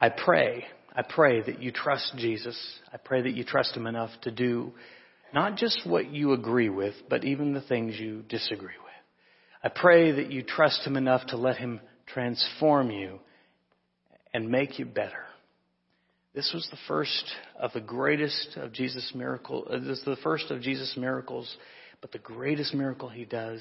I 0.00 0.08
pray, 0.08 0.64
I 0.96 1.02
pray 1.02 1.42
that 1.42 1.60
you 1.60 1.72
trust 1.72 2.14
Jesus. 2.16 2.58
I 2.90 2.96
pray 2.96 3.20
that 3.20 3.34
you 3.34 3.44
trust 3.44 3.76
Him 3.76 3.86
enough 3.86 4.08
to 4.22 4.30
do 4.30 4.72
not 5.34 5.56
just 5.56 5.86
what 5.86 6.10
you 6.10 6.32
agree 6.32 6.70
with, 6.70 6.94
but 7.10 7.22
even 7.22 7.52
the 7.52 7.60
things 7.60 8.00
you 8.00 8.24
disagree 8.30 8.78
with. 8.82 9.62
I 9.62 9.68
pray 9.68 10.10
that 10.12 10.32
you 10.32 10.42
trust 10.42 10.86
Him 10.86 10.96
enough 10.96 11.26
to 11.26 11.36
let 11.36 11.58
Him 11.58 11.78
transform 12.06 12.90
you 12.90 13.20
and 14.32 14.48
make 14.48 14.78
you 14.78 14.86
better. 14.86 15.24
This 16.34 16.50
was 16.54 16.66
the 16.70 16.78
first 16.88 17.24
of 17.60 17.74
the 17.74 17.80
greatest 17.80 18.56
of 18.56 18.72
Jesus' 18.72 19.12
miracles. 19.14 19.68
Uh, 19.70 19.80
this 19.80 19.98
is 19.98 20.04
the 20.06 20.16
first 20.22 20.50
of 20.50 20.62
Jesus' 20.62 20.96
miracles, 20.96 21.54
but 22.00 22.10
the 22.10 22.18
greatest 22.18 22.72
miracle 22.72 23.10
he 23.10 23.26
does 23.26 23.60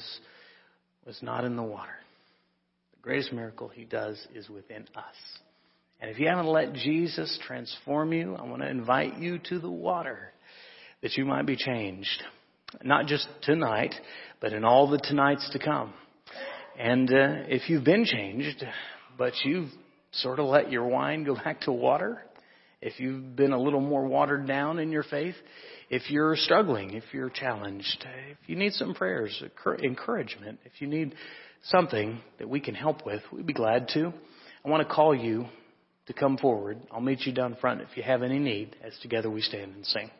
was 1.09 1.23
not 1.23 1.43
in 1.43 1.55
the 1.55 1.63
water. 1.63 1.89
The 2.91 3.01
greatest 3.01 3.33
miracle 3.33 3.67
he 3.67 3.83
does 3.83 4.15
is 4.35 4.47
within 4.47 4.83
us. 4.95 5.15
And 5.99 6.11
if 6.11 6.19
you 6.19 6.27
haven't 6.27 6.45
let 6.45 6.73
Jesus 6.73 7.39
transform 7.47 8.13
you, 8.13 8.35
I 8.35 8.43
want 8.43 8.61
to 8.61 8.69
invite 8.69 9.17
you 9.17 9.39
to 9.49 9.57
the 9.57 9.71
water 9.71 10.31
that 11.01 11.17
you 11.17 11.25
might 11.25 11.47
be 11.47 11.55
changed. 11.55 12.21
Not 12.83 13.07
just 13.07 13.27
tonight, 13.41 13.95
but 14.39 14.53
in 14.53 14.63
all 14.63 14.87
the 14.87 14.99
tonights 14.99 15.49
to 15.53 15.57
come. 15.57 15.95
And 16.77 17.09
uh, 17.09 17.47
if 17.47 17.71
you've 17.71 17.83
been 17.83 18.05
changed, 18.05 18.63
but 19.17 19.33
you've 19.43 19.71
sort 20.11 20.37
of 20.37 20.45
let 20.45 20.71
your 20.71 20.85
wine 20.85 21.23
go 21.23 21.33
back 21.33 21.61
to 21.61 21.71
water. 21.71 22.21
If 22.83 22.99
you've 22.99 23.35
been 23.35 23.51
a 23.51 23.59
little 23.59 23.81
more 23.81 24.05
watered 24.05 24.45
down 24.45 24.77
in 24.77 24.91
your 24.91 25.03
faith, 25.03 25.35
if 25.89 26.09
you're 26.11 26.35
struggling, 26.35 26.93
if 26.93 27.03
you're 27.11 27.29
challenged, 27.29 28.05
if 28.31 28.47
you 28.47 28.55
need 28.55 28.73
some 28.73 28.93
prayers, 28.93 29.43
encouragement, 29.83 30.59
if 30.65 30.81
you 30.81 30.87
need 30.87 31.15
something 31.63 32.21
that 32.37 32.47
we 32.47 32.59
can 32.59 32.75
help 32.75 33.05
with, 33.05 33.21
we'd 33.31 33.47
be 33.47 33.53
glad 33.53 33.87
to. 33.89 34.13
I 34.63 34.69
want 34.69 34.87
to 34.87 34.93
call 34.93 35.15
you 35.15 35.45
to 36.05 36.13
come 36.13 36.37
forward. 36.37 36.79
I'll 36.91 37.01
meet 37.01 37.21
you 37.25 37.33
down 37.33 37.57
front 37.59 37.81
if 37.81 37.95
you 37.95 38.03
have 38.03 38.23
any 38.23 38.39
need 38.39 38.75
as 38.83 38.93
together 39.01 39.29
we 39.29 39.41
stand 39.41 39.75
and 39.75 39.85
sing. 39.85 40.11